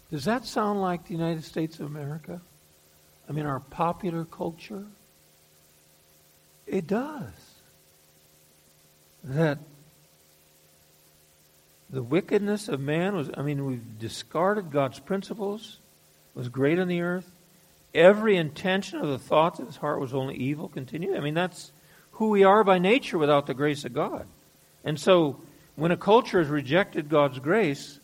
Does 0.10 0.26
that 0.26 0.46
sound 0.46 0.82
like 0.82 1.06
the 1.06 1.14
United 1.14 1.44
States 1.44 1.80
of 1.80 1.86
America? 1.86 2.42
I 3.28 3.32
mean, 3.32 3.46
our 3.46 3.60
popular 3.60 4.26
culture? 4.26 4.86
It 6.66 6.88
does. 6.88 7.32
That 9.24 9.60
the 11.90 12.04
wickedness 12.04 12.68
of 12.68 12.80
man 12.80 13.16
was, 13.16 13.30
I 13.36 13.42
mean, 13.42 13.66
we've 13.66 14.00
discarded 14.00 14.72
God's 14.72 15.00
principles, 15.00 15.80
was 16.36 16.50
great 16.50 16.80
on 16.80 16.88
the 16.88 17.02
earth. 17.02 17.32
Every 17.94 18.36
intention 18.36 19.00
of 19.00 19.08
the 19.08 19.18
thoughts 19.18 19.60
of 19.60 19.66
his 19.66 19.78
heart 19.78 20.00
was 20.00 20.14
only 20.14 20.36
evil, 20.36 20.68
continue. 20.68 21.16
I 21.16 21.20
mean, 21.20 21.34
that's 21.34 21.72
who 22.14 22.30
we 22.30 22.44
are 22.44 22.64
by 22.64 22.78
nature 22.78 23.18
without 23.18 23.48
the 23.48 23.56
grace 23.56 23.86
of 23.86 23.94
God. 23.94 24.28
And 24.84 25.00
so, 25.00 25.42
when 25.76 25.92
a 25.92 25.98
culture 25.98 26.40
has 26.40 26.48
rejected 26.48 27.10
God's 27.10 27.40
grace, 27.40 28.00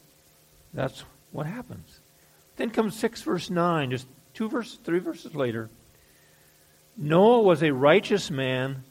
that's 0.74 1.04
what 1.32 1.46
happens. 1.46 2.00
Then 2.56 2.70
comes 2.72 2.98
6 2.98 3.22
verse 3.22 3.50
9, 3.50 3.92
just 3.92 4.08
two 4.34 4.50
verses, 4.50 4.80
three 4.84 5.00
verses 5.00 5.36
later. 5.36 5.70
Noah 6.98 7.42
was 7.42 7.62
a 7.62 7.72
righteous 7.72 8.32
man, 8.32 8.84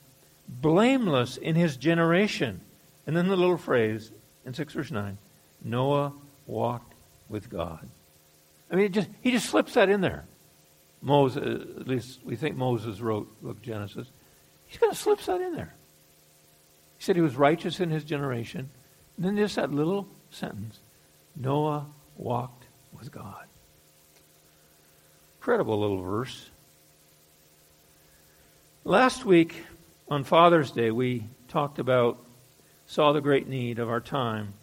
blameless 0.49 1.37
in 1.37 1.55
his 1.55 1.77
generation. 1.77 2.61
And 3.07 3.17
then 3.17 3.29
the 3.29 3.37
little 3.37 3.57
phrase, 3.57 4.13
in 4.45 4.55
6 4.55 4.73
verse 4.73 4.91
9 4.91 5.19
Noah 5.63 6.13
walked 6.47 6.95
with 7.29 7.49
God. 7.49 7.89
I 8.71 8.77
mean, 8.77 8.93
just, 8.93 9.09
he 9.23 9.31
just 9.31 9.49
slips 9.49 9.75
that 9.75 9.89
in 9.89 10.01
there. 10.01 10.25
Moses, 11.01 11.43
at 11.79 11.87
least 11.87 12.21
we 12.25 12.37
think 12.37 12.57
Moses 12.57 13.01
wrote 13.01 13.43
book 13.43 13.61
Genesis. 13.63 14.09
He's 14.67 14.79
kind 14.79 14.91
of 14.91 14.99
slips 14.99 15.27
that 15.27 15.41
in 15.41 15.55
there. 15.55 15.75
He 16.99 17.05
said 17.05 17.17
he 17.17 17.23
was 17.23 17.37
righteous 17.37 17.81
in 17.81 17.91
his 17.91 18.05
generation. 18.05 18.71
And 19.17 19.25
then 19.25 19.37
just 19.37 19.57
that 19.57 19.71
little 19.71 20.09
sentence 20.31 20.81
Noah 21.37 21.87
walked 22.17 22.65
with 22.99 23.11
God. 23.13 23.45
Incredible 25.39 25.79
little 25.81 26.03
verse. 26.03 26.51
Last 28.85 29.25
week 29.25 29.63
on 30.09 30.25
Father's 30.25 30.71
Day, 30.71 30.91
we 30.91 31.25
talked 31.49 31.79
about 31.79 32.19
saw 32.87 33.13
the 33.13 33.21
great 33.21 33.49
need 33.49 33.79
of 33.79 33.89
our 33.89 34.01
time 34.01 34.55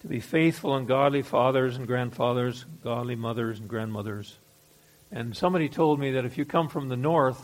to 0.00 0.06
be 0.06 0.20
faithful 0.20 0.74
and 0.74 0.88
godly 0.88 1.22
fathers 1.22 1.76
and 1.76 1.86
grandfathers, 1.86 2.64
godly 2.82 3.16
mothers 3.16 3.58
and 3.58 3.68
grandmothers. 3.68 4.38
And 5.12 5.36
somebody 5.36 5.68
told 5.68 5.98
me 5.98 6.12
that 6.12 6.24
if 6.24 6.38
you 6.38 6.44
come 6.44 6.68
from 6.68 6.88
the 6.88 6.96
north, 6.96 7.40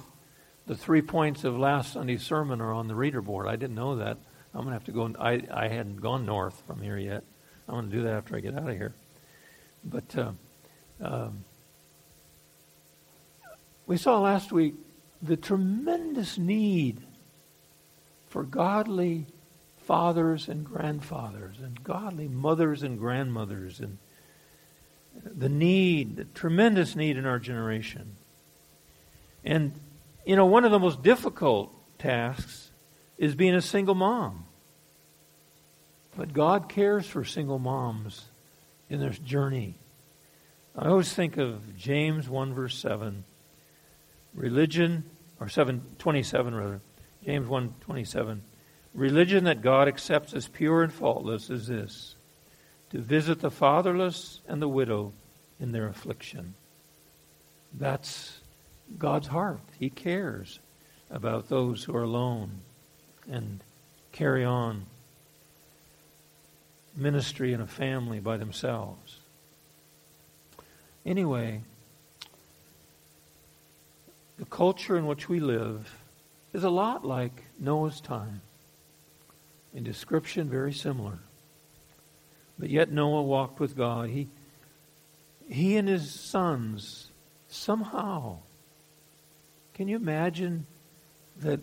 the 0.67 0.77
three 0.77 1.03
points 1.03 1.45
of 1.45 1.59
last 1.59 1.93
Sunday's 1.93 2.23
sermon 2.23 2.61
are 2.61 2.73
on 2.73 2.89
the 2.89 2.95
reader 2.95 3.21
board. 3.21 3.47
I 3.47 3.57
didn't 3.57 3.77
know 3.77 3.97
that. 3.97 4.19
I'm 4.55 4.63
going 4.63 4.69
to 4.69 4.73
have 4.73 4.85
to 4.85 4.93
go. 4.93 5.13
I, 5.19 5.43
I 5.53 5.69
hadn't 5.69 6.01
gone 6.01 6.25
north 6.25 6.63
from 6.67 6.81
here 6.81 6.97
yet. 6.97 7.25
I'm 7.69 7.75
going 7.75 7.91
to 7.91 7.97
do 7.97 8.03
that 8.05 8.15
after 8.15 8.37
I 8.37 8.41
get 8.41 8.55
out 8.55 8.69
of 8.69 8.77
here. 8.77 8.95
But 9.85 10.17
uh, 10.17 10.33
um, 11.01 11.45
we 13.87 13.97
saw 13.97 14.21
last 14.21 14.51
week 14.51 14.75
the 15.21 15.37
tremendous 15.37 16.39
need 16.39 17.03
for 18.29 18.45
godly 18.45 19.27
fathers 19.87 20.49
and 20.49 20.65
grandfathers 20.65 21.59
and 21.63 21.83
godly 21.85 22.27
mothers 22.27 22.83
and 22.83 22.99
grandmothers 22.99 23.79
and 23.79 23.99
the 25.25 25.49
need, 25.49 26.17
the 26.17 26.25
tremendous 26.25 26.97
need 26.97 27.17
in 27.17 27.25
our 27.25 27.39
generation. 27.39 28.17
And, 29.45 29.73
you 30.27 30.37
know, 30.37 30.47
one 30.47 30.65
of 30.65 30.73
the 30.73 30.79
most 30.79 31.03
difficult 31.03 31.73
tasks 31.99 32.71
is 33.17 33.35
being 33.35 33.55
a 33.55 33.63
single 33.63 33.95
mom. 33.95 34.45
But 36.17 36.33
God 36.33 36.69
cares 36.69 37.07
for 37.07 37.25
single 37.25 37.59
moms 37.59 38.27
in 38.91 39.01
their 39.01 39.11
journey. 39.11 39.77
I 40.77 40.89
always 40.89 41.13
think 41.13 41.37
of 41.37 41.77
James 41.77 42.29
1, 42.29 42.55
verse 42.55 42.77
7. 42.79 43.25
Religion, 44.35 45.05
or 45.41 45.49
7, 45.49 45.83
27 45.99 46.55
rather. 46.55 46.81
James 47.25 47.47
1, 47.47 47.75
27. 47.81 48.43
Religion 48.97 49.45
that 49.45 49.61
God 49.61 49.89
accepts 49.89 50.33
as 50.33 50.49
pure 50.49 50.83
and 50.83 50.93
faultless 50.93 51.51
is 51.51 51.67
this 51.67 52.15
to 52.89 52.99
visit 52.99 53.41
the 53.41 53.51
fatherless 53.51 54.41
and 54.49 54.63
the 54.63 54.69
widow 54.69 55.13
in 55.61 55.73
their 55.73 55.87
affliction. 55.87 56.55
That's 57.75 58.41
God's 58.99 59.27
heart. 59.27 59.61
He 59.79 59.91
cares 59.91 60.61
about 61.11 61.51
those 61.51 61.85
who 61.85 61.95
are 61.95 62.05
alone 62.05 62.61
and 63.31 63.61
carry 64.13 64.45
on 64.45 64.87
ministry 66.97 67.53
in 67.53 67.61
a 67.61 67.67
family 67.67 68.19
by 68.19 68.39
themselves. 68.39 69.19
Anyway, 71.05 71.61
the 74.39 74.47
culture 74.47 74.97
in 74.97 75.07
which 75.07 75.29
we 75.29 75.39
live 75.39 75.95
is 76.55 76.65
a 76.65 76.71
lot 76.71 77.05
like 77.05 77.45
Noah's 77.59 78.01
time. 78.01 78.41
In 79.77 79.85
description, 79.85 80.49
very 80.49 80.73
similar. 80.73 81.19
But 82.59 82.71
yet 82.71 82.91
Noah 82.91 83.23
walked 83.23 83.61
with 83.61 83.77
God. 83.77 84.09
He, 84.09 84.29
he 85.47 85.77
and 85.77 85.87
his 85.87 86.11
sons 86.11 87.11
somehow. 87.49 88.39
Can 89.75 89.87
you 89.87 89.97
imagine 89.97 90.67
that 91.41 91.61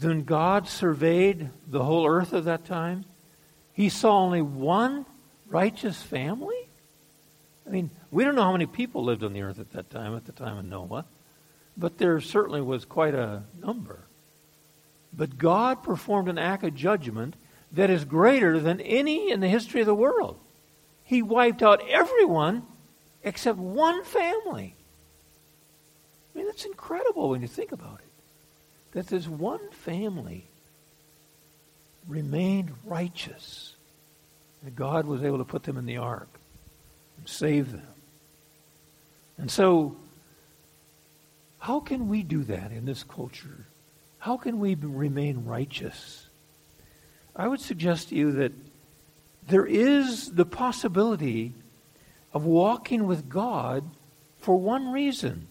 when 0.00 0.24
God 0.24 0.66
surveyed 0.66 1.50
the 1.66 1.84
whole 1.84 2.06
earth 2.06 2.32
at 2.32 2.46
that 2.46 2.64
time, 2.64 3.04
he 3.74 3.90
saw 3.90 4.20
only 4.20 4.40
one 4.40 5.04
righteous 5.46 6.00
family? 6.00 6.70
I 7.66 7.70
mean, 7.70 7.90
we 8.10 8.24
don't 8.24 8.34
know 8.34 8.44
how 8.44 8.52
many 8.52 8.64
people 8.64 9.04
lived 9.04 9.22
on 9.22 9.34
the 9.34 9.42
earth 9.42 9.58
at 9.58 9.72
that 9.72 9.90
time, 9.90 10.16
at 10.16 10.24
the 10.24 10.32
time 10.32 10.56
of 10.56 10.64
Noah, 10.64 11.04
but 11.76 11.98
there 11.98 12.18
certainly 12.22 12.62
was 12.62 12.86
quite 12.86 13.14
a 13.14 13.42
number. 13.62 14.07
But 15.12 15.38
God 15.38 15.82
performed 15.82 16.28
an 16.28 16.38
act 16.38 16.64
of 16.64 16.74
judgment 16.74 17.34
that 17.72 17.90
is 17.90 18.04
greater 18.04 18.60
than 18.60 18.80
any 18.80 19.30
in 19.30 19.40
the 19.40 19.48
history 19.48 19.80
of 19.80 19.86
the 19.86 19.94
world. 19.94 20.38
He 21.04 21.22
wiped 21.22 21.62
out 21.62 21.86
everyone 21.88 22.64
except 23.22 23.58
one 23.58 24.04
family. 24.04 24.74
I 26.34 26.38
mean, 26.38 26.46
that's 26.46 26.64
incredible 26.64 27.30
when 27.30 27.42
you 27.42 27.48
think 27.48 27.72
about 27.72 28.00
it. 28.00 28.10
That 28.92 29.06
this 29.08 29.26
one 29.26 29.70
family 29.70 30.46
remained 32.06 32.72
righteous. 32.84 33.74
And 34.64 34.74
God 34.74 35.06
was 35.06 35.22
able 35.22 35.38
to 35.38 35.44
put 35.44 35.62
them 35.62 35.76
in 35.76 35.86
the 35.86 35.98
ark 35.98 36.28
and 37.16 37.28
save 37.28 37.72
them. 37.72 37.86
And 39.36 39.50
so, 39.50 39.96
how 41.58 41.80
can 41.80 42.08
we 42.08 42.22
do 42.22 42.42
that 42.44 42.72
in 42.72 42.86
this 42.86 43.04
culture? 43.04 43.66
How 44.28 44.36
can 44.36 44.58
we 44.58 44.74
remain 44.74 45.46
righteous? 45.46 46.28
I 47.34 47.48
would 47.48 47.62
suggest 47.62 48.10
to 48.10 48.14
you 48.14 48.32
that 48.32 48.52
there 49.46 49.64
is 49.64 50.32
the 50.32 50.44
possibility 50.44 51.54
of 52.34 52.44
walking 52.44 53.06
with 53.06 53.30
God 53.30 53.88
for 54.36 54.54
one 54.54 54.92
reason. 54.92 55.48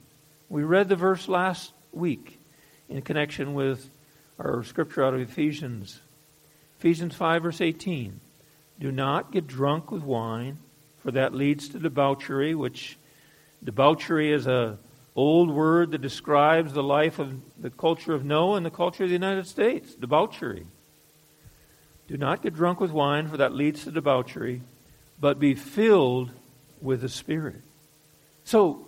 We 0.48 0.62
read 0.62 0.90
the 0.90 0.96
verse 0.96 1.28
last 1.28 1.74
week 1.92 2.40
in 2.88 3.02
connection 3.02 3.56
with 3.56 3.90
our 4.38 4.64
scripture 4.64 5.04
out 5.04 5.16
of 5.16 5.22
Ephesians. 5.22 6.00
Ephesians 6.78 7.16
5, 7.16 7.42
verse 7.42 7.62
18. 7.62 8.20
Do 8.80 8.92
not 8.92 9.32
get 9.32 9.48
drunk 9.48 9.90
with 9.90 10.04
wine, 10.04 10.60
for 11.00 11.10
that 11.10 11.34
leads 11.34 11.68
to 11.70 11.80
debauchery, 11.80 12.54
which 12.54 13.00
debauchery 13.64 14.32
is 14.32 14.46
a 14.46 14.78
old 15.18 15.49
word 15.49 15.91
that 15.91 16.01
describes 16.01 16.72
the 16.72 16.84
life 16.84 17.18
of 17.18 17.36
the 17.59 17.72
culture 17.72 18.13
of 18.13 18.24
Noah 18.24 18.55
and 18.55 18.65
the 18.65 18.72
culture 18.72 19.03
of 19.03 19.09
the 19.09 19.15
United 19.15 19.47
States 19.47 19.95
debauchery. 19.95 20.65
Do 22.07 22.18
not 22.18 22.41
get 22.41 22.53
drunk 22.53 22.80
with 22.80 22.91
wine, 22.91 23.28
for 23.28 23.38
that 23.38 23.53
leads 23.53 23.84
to 23.84 23.91
debauchery, 23.91 24.61
but 25.20 25.39
be 25.39 25.55
filled 25.55 26.32
with 26.82 27.01
the 27.01 27.09
Spirit. 27.09 27.61
So, 28.45 28.88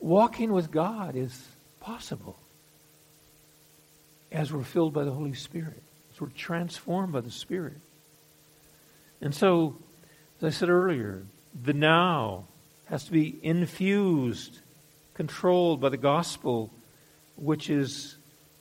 walking 0.00 0.52
with 0.52 0.70
God 0.70 1.16
is 1.16 1.48
possible 1.78 2.36
as 4.32 4.52
we're 4.52 4.64
filled 4.64 4.92
by 4.92 5.04
the 5.04 5.12
Holy 5.12 5.34
Spirit, 5.34 5.82
as 6.12 6.20
we're 6.20 6.28
transformed 6.28 7.12
by 7.12 7.20
the 7.20 7.30
Spirit. 7.30 7.78
And 9.20 9.34
so, 9.34 9.76
as 10.38 10.44
I 10.44 10.50
said 10.50 10.68
earlier, 10.68 11.22
the 11.62 11.72
now 11.72 12.44
has 12.86 13.04
to 13.04 13.12
be 13.12 13.38
infused, 13.42 14.58
controlled 15.20 15.82
by 15.82 15.90
the 15.90 15.98
gospel, 15.98 16.70
which 17.36 17.68
is 17.68 18.16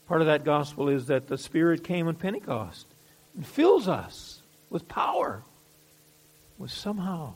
part 0.10 0.20
of 0.20 0.28
that 0.28 0.44
gospel 0.44 0.90
is 0.90 1.06
that 1.06 1.26
the 1.26 1.38
Spirit 1.38 1.86
came 1.86 2.06
on 2.10 2.16
Pentecost 2.16 2.86
and 3.34 3.48
fills 3.48 3.88
us 3.88 4.42
with 4.70 4.86
power, 4.90 5.42
with 6.58 6.70
somehow 6.70 7.34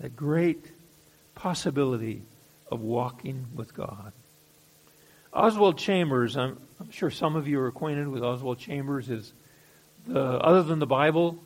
that 0.00 0.16
great 0.16 0.66
possibility 1.36 2.20
of 2.72 2.80
walking 2.80 3.46
with 3.54 3.72
God. 3.72 4.12
Oswald 5.32 5.78
Chambers, 5.78 6.36
I'm, 6.36 6.58
I'm, 6.80 6.90
sure 6.90 7.12
some 7.12 7.36
of 7.36 7.46
you 7.46 7.60
are 7.60 7.68
acquainted 7.68 8.08
with 8.08 8.24
Oswald 8.24 8.58
Chambers, 8.58 9.08
is 9.08 9.32
the, 10.08 10.20
other 10.20 10.64
than 10.64 10.80
the 10.80 10.86
Bible, 10.86 11.38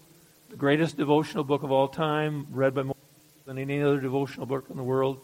the 0.49 0.57
greatest 0.57 0.97
devotional 0.97 1.45
book 1.45 1.65
of 1.65 1.71
all 1.71 1.89
time, 1.89 2.47
read 2.51 2.75
by 2.75 2.83
more 2.83 2.97
than 3.45 3.59
any 3.59 3.83
other 3.83 4.01
devotional 4.01 4.47
book 4.47 4.71
in 4.71 4.79
the 4.79 4.83
world. 4.83 5.21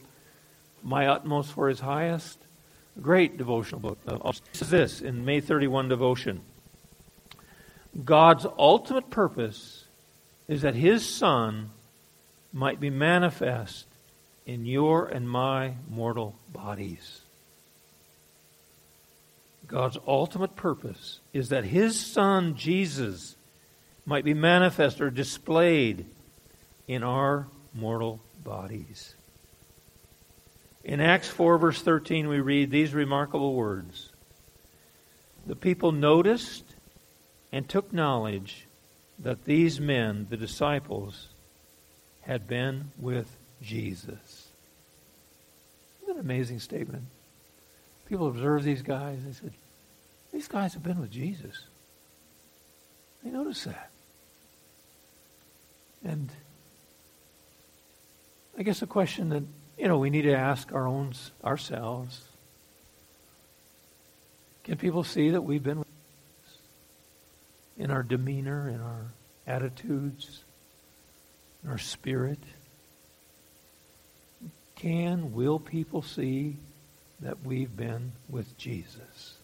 My 0.83 1.07
utmost 1.07 1.53
for 1.53 1.68
his 1.68 1.81
highest. 1.81 2.39
Great 3.01 3.37
devotional 3.37 3.81
book. 3.81 3.99
This 4.53 4.62
is 4.62 4.70
this 4.70 5.01
in 5.01 5.24
May 5.24 5.41
31 5.41 5.89
devotion. 5.89 6.41
God's 8.05 8.47
ultimate 8.59 9.11
purpose 9.11 9.85
is 10.47 10.62
that 10.62 10.74
His 10.74 11.07
Son 11.07 11.70
might 12.53 12.81
be 12.81 12.91
manifest 12.91 13.87
in 14.47 14.64
your 14.64 15.07
and 15.07 15.29
my 15.29 15.74
mortal 15.89 16.35
bodies. 16.53 17.20
God's 19.66 19.99
ultimate 20.07 20.57
purpose 20.57 21.20
is 21.33 21.51
that 21.51 21.64
His 21.64 22.01
Son, 22.01 22.57
Jesus, 22.57 23.37
might 24.07 24.24
be 24.24 24.35
manifest 24.35 25.01
or 25.01 25.11
displayed 25.11 26.07
in 26.87 27.03
our 27.03 27.47
mortal 27.74 28.20
bodies. 28.43 29.14
In 30.89 31.03
Acts 31.03 31.28
4, 31.28 31.59
verse 31.59 31.82
13, 31.82 32.28
we 32.28 32.41
read 32.41 32.70
these 32.70 32.95
remarkable 32.95 33.53
words 33.53 34.11
The 35.47 35.55
people 35.55 35.93
noticed 35.93 36.64
and 37.53 37.68
took 37.68 37.93
knowledge 37.93 38.66
that 39.18 39.45
these 39.45 39.78
men, 39.78 40.26
the 40.30 40.36
disciples, 40.39 41.28
had 42.22 42.49
been 42.49 42.91
with 42.99 43.36
Jesus. 43.61 44.49
Isn't 46.03 46.07
that 46.07 46.14
an 46.14 46.20
amazing 46.20 46.59
statement? 46.59 47.03
People 48.09 48.26
observed 48.26 48.64
these 48.64 48.80
guys. 48.80 49.18
They 49.26 49.32
said, 49.32 49.53
These 50.32 50.49
guys 50.49 50.72
have 50.72 50.82
been 50.82 51.03
with 51.03 51.11
Jesus. 51.11 51.64
They 53.22 53.28
noticed 53.28 53.66
that. 53.66 53.91
And 56.03 56.30
I 58.57 58.62
guess 58.62 58.80
the 58.80 58.86
question 58.86 59.28
that, 59.28 59.43
you 59.79 59.87
know, 59.87 59.99
we 59.99 60.11
need 60.11 60.22
to 60.22 60.35
ask 60.35 60.72
our 60.72 60.87
own 60.87 61.12
ourselves. 61.45 62.22
Can 64.64 64.76
people 64.76 65.05
see 65.05 65.31
that 65.31 65.43
we've 65.43 65.62
been 65.62 65.79
with 65.79 65.89
in 67.79 67.91
our 67.91 68.03
demeanor, 68.03 68.68
in 68.68 68.81
our 68.81 69.07
attitudes, 69.47 70.43
in 71.62 71.70
our 71.70 71.79
spirit? 71.79 72.41
Can, 74.74 75.33
will 75.33 75.59
people 75.59 76.03
see 76.03 76.57
that 77.20 77.45
we've 77.45 77.74
been 77.74 78.12
with 78.29 78.59
Jesus? 78.59 79.37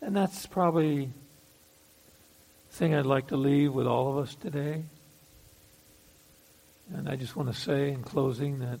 And 0.00 0.16
that's 0.16 0.46
probably 0.46 1.10
the 2.70 2.76
thing 2.76 2.94
I'd 2.94 3.06
like 3.06 3.28
to 3.28 3.36
leave 3.36 3.72
with 3.72 3.86
all 3.86 4.10
of 4.10 4.24
us 4.24 4.34
today. 4.34 4.84
And 6.94 7.08
I 7.08 7.16
just 7.16 7.36
want 7.36 7.52
to 7.52 7.58
say 7.58 7.90
in 7.90 8.02
closing 8.02 8.58
that 8.58 8.78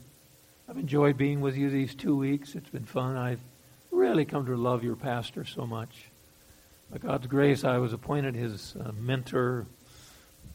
I've 0.68 0.76
enjoyed 0.76 1.16
being 1.16 1.40
with 1.40 1.56
you 1.56 1.70
these 1.70 1.94
two 1.94 2.14
weeks. 2.14 2.54
It's 2.54 2.68
been 2.68 2.84
fun. 2.84 3.16
I've 3.16 3.40
really 3.90 4.26
come 4.26 4.44
to 4.46 4.56
love 4.56 4.84
your 4.84 4.96
pastor 4.96 5.46
so 5.46 5.66
much. 5.66 6.10
By 6.90 6.98
God's 6.98 7.26
grace, 7.26 7.64
I 7.64 7.78
was 7.78 7.94
appointed 7.94 8.34
his 8.34 8.76
uh, 8.78 8.92
mentor 8.92 9.66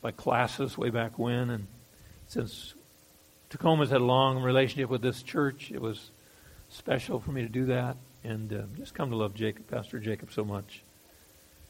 by 0.02 0.12
classes 0.12 0.78
way 0.78 0.92
back 0.92 1.18
when. 1.18 1.50
And 1.50 1.68
since 2.28 2.76
Tacoma's 3.50 3.90
had 3.90 4.02
a 4.02 4.06
long 4.06 4.44
relationship 4.44 4.92
with 4.92 5.02
this 5.02 5.24
church, 5.24 5.72
it 5.72 5.82
was 5.82 6.12
special 6.70 7.20
for 7.20 7.32
me 7.32 7.42
to 7.42 7.50
do 7.50 7.66
that. 7.66 7.98
And 8.24 8.54
uh, 8.54 8.62
just 8.78 8.94
come 8.94 9.10
to 9.10 9.16
love 9.16 9.34
Jacob, 9.34 9.68
Pastor 9.68 9.98
Jacob, 10.00 10.32
so 10.32 10.46
much. 10.46 10.84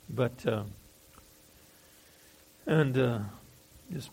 But, 0.10 0.46
uh, 0.46 0.64
and 2.66 3.26
just 3.94 4.10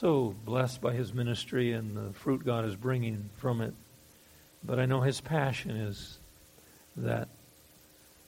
so 0.00 0.34
blessed 0.46 0.80
by 0.80 0.94
his 0.94 1.12
ministry 1.12 1.74
and 1.74 1.94
the 1.94 2.14
fruit 2.14 2.42
God 2.42 2.64
is 2.64 2.74
bringing 2.74 3.28
from 3.36 3.60
it. 3.60 3.74
But 4.64 4.78
I 4.78 4.86
know 4.86 5.02
his 5.02 5.20
passion 5.20 5.72
is 5.72 6.18
that 6.96 7.28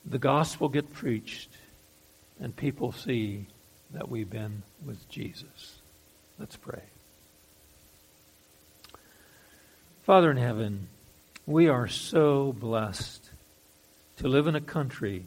the 0.04 0.18
gospel 0.18 0.68
get 0.68 0.92
preached 0.92 1.48
and 2.38 2.54
people 2.54 2.92
see 2.92 3.46
that 3.92 4.10
we've 4.10 4.28
been 4.28 4.62
with 4.84 5.08
Jesus. 5.08 5.80
Let's 6.38 6.56
pray. 6.56 6.82
Father 10.02 10.30
in 10.30 10.36
heaven, 10.36 10.88
we 11.46 11.68
are 11.68 11.88
so 11.88 12.52
blessed 12.52 13.30
to 14.18 14.28
live 14.28 14.46
in 14.46 14.54
a 14.54 14.60
country 14.60 15.24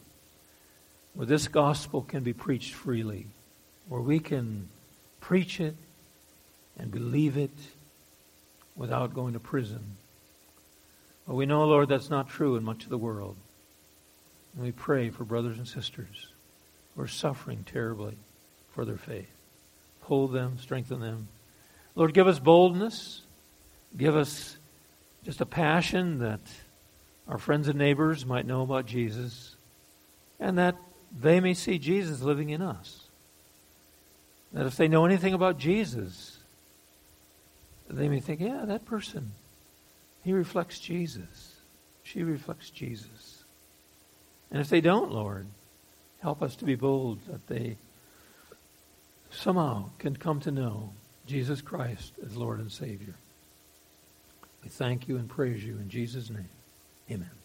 where 1.16 1.26
this 1.26 1.48
gospel 1.48 2.04
can 2.04 2.22
be 2.22 2.34
preached 2.34 2.76
freely, 2.76 3.26
where 3.90 4.02
we 4.02 4.20
can 4.20 4.70
preach 5.20 5.60
it 5.60 5.76
and 6.78 6.92
believe 6.92 7.38
it 7.38 7.58
without 8.76 9.14
going 9.14 9.34
to 9.34 9.40
prison. 9.40 9.98
But 11.28 11.36
we 11.36 11.46
know, 11.46 11.66
Lord, 11.66 11.90
that's 11.90 12.10
not 12.10 12.30
true 12.30 12.56
in 12.56 12.64
much 12.64 12.84
of 12.84 12.90
the 12.90 12.98
world. 12.98 13.36
And 14.54 14.64
we 14.64 14.72
pray 14.72 15.10
for 15.10 15.24
brothers 15.24 15.58
and 15.58 15.68
sisters 15.68 16.28
who 16.96 17.02
are 17.02 17.08
suffering 17.08 17.66
terribly 17.66 18.18
for 18.74 18.86
their 18.86 18.98
faith. 18.98 19.28
Hold 20.02 20.34
them, 20.34 20.58
strengthen 20.60 21.00
them. 21.00 21.28
Lord, 21.96 22.14
give 22.14 22.28
us 22.28 22.40
boldness. 22.40 23.22
Give 23.98 24.16
us 24.16 24.58
just 25.24 25.42
a 25.42 25.46
passion 25.46 26.20
that 26.20 26.42
our 27.28 27.38
friends 27.38 27.68
and 27.68 27.80
neighbors 27.80 28.26
might 28.26 28.46
know 28.46 28.62
about 28.62 28.86
Jesus 28.86 29.56
and 30.40 30.58
that 30.58 30.76
they 31.18 31.40
may 31.40 31.54
see 31.54 31.80
Jesus 31.80 32.22
living 32.22 32.50
in 32.50 32.62
us. 32.62 33.02
That 34.54 34.66
if 34.66 34.78
they 34.78 34.88
know 34.88 35.06
anything 35.06 35.34
about 35.34 35.58
Jesus, 35.58 36.35
they 37.90 38.10
may 38.10 38.20
think, 38.20 38.42
yeah, 38.42 38.64
that 38.66 38.86
person, 38.86 39.32
he 40.24 40.34
reflects 40.34 40.80
Jesus. 40.80 41.56
She 42.04 42.24
reflects 42.24 42.70
Jesus. 42.70 43.44
And 44.52 44.62
if 44.62 44.70
they 44.70 44.82
don't, 44.82 45.12
Lord, 45.12 45.48
help 46.20 46.42
us 46.42 46.56
to 46.58 46.66
be 46.66 46.76
bold 46.76 47.20
that 47.28 47.48
they 47.48 47.78
somehow 49.30 49.90
can 50.00 50.16
come 50.16 50.40
to 50.42 50.52
know 50.52 50.94
Jesus 51.28 51.62
Christ 51.62 52.14
as 52.26 52.36
Lord 52.36 52.60
and 52.60 52.72
Savior. 52.72 53.16
We 54.64 54.70
thank 54.70 55.08
you 55.08 55.18
and 55.18 55.30
praise 55.30 55.64
you 55.64 55.78
in 55.78 55.90
Jesus' 55.90 56.30
name. 56.30 56.50
Amen. 57.12 57.45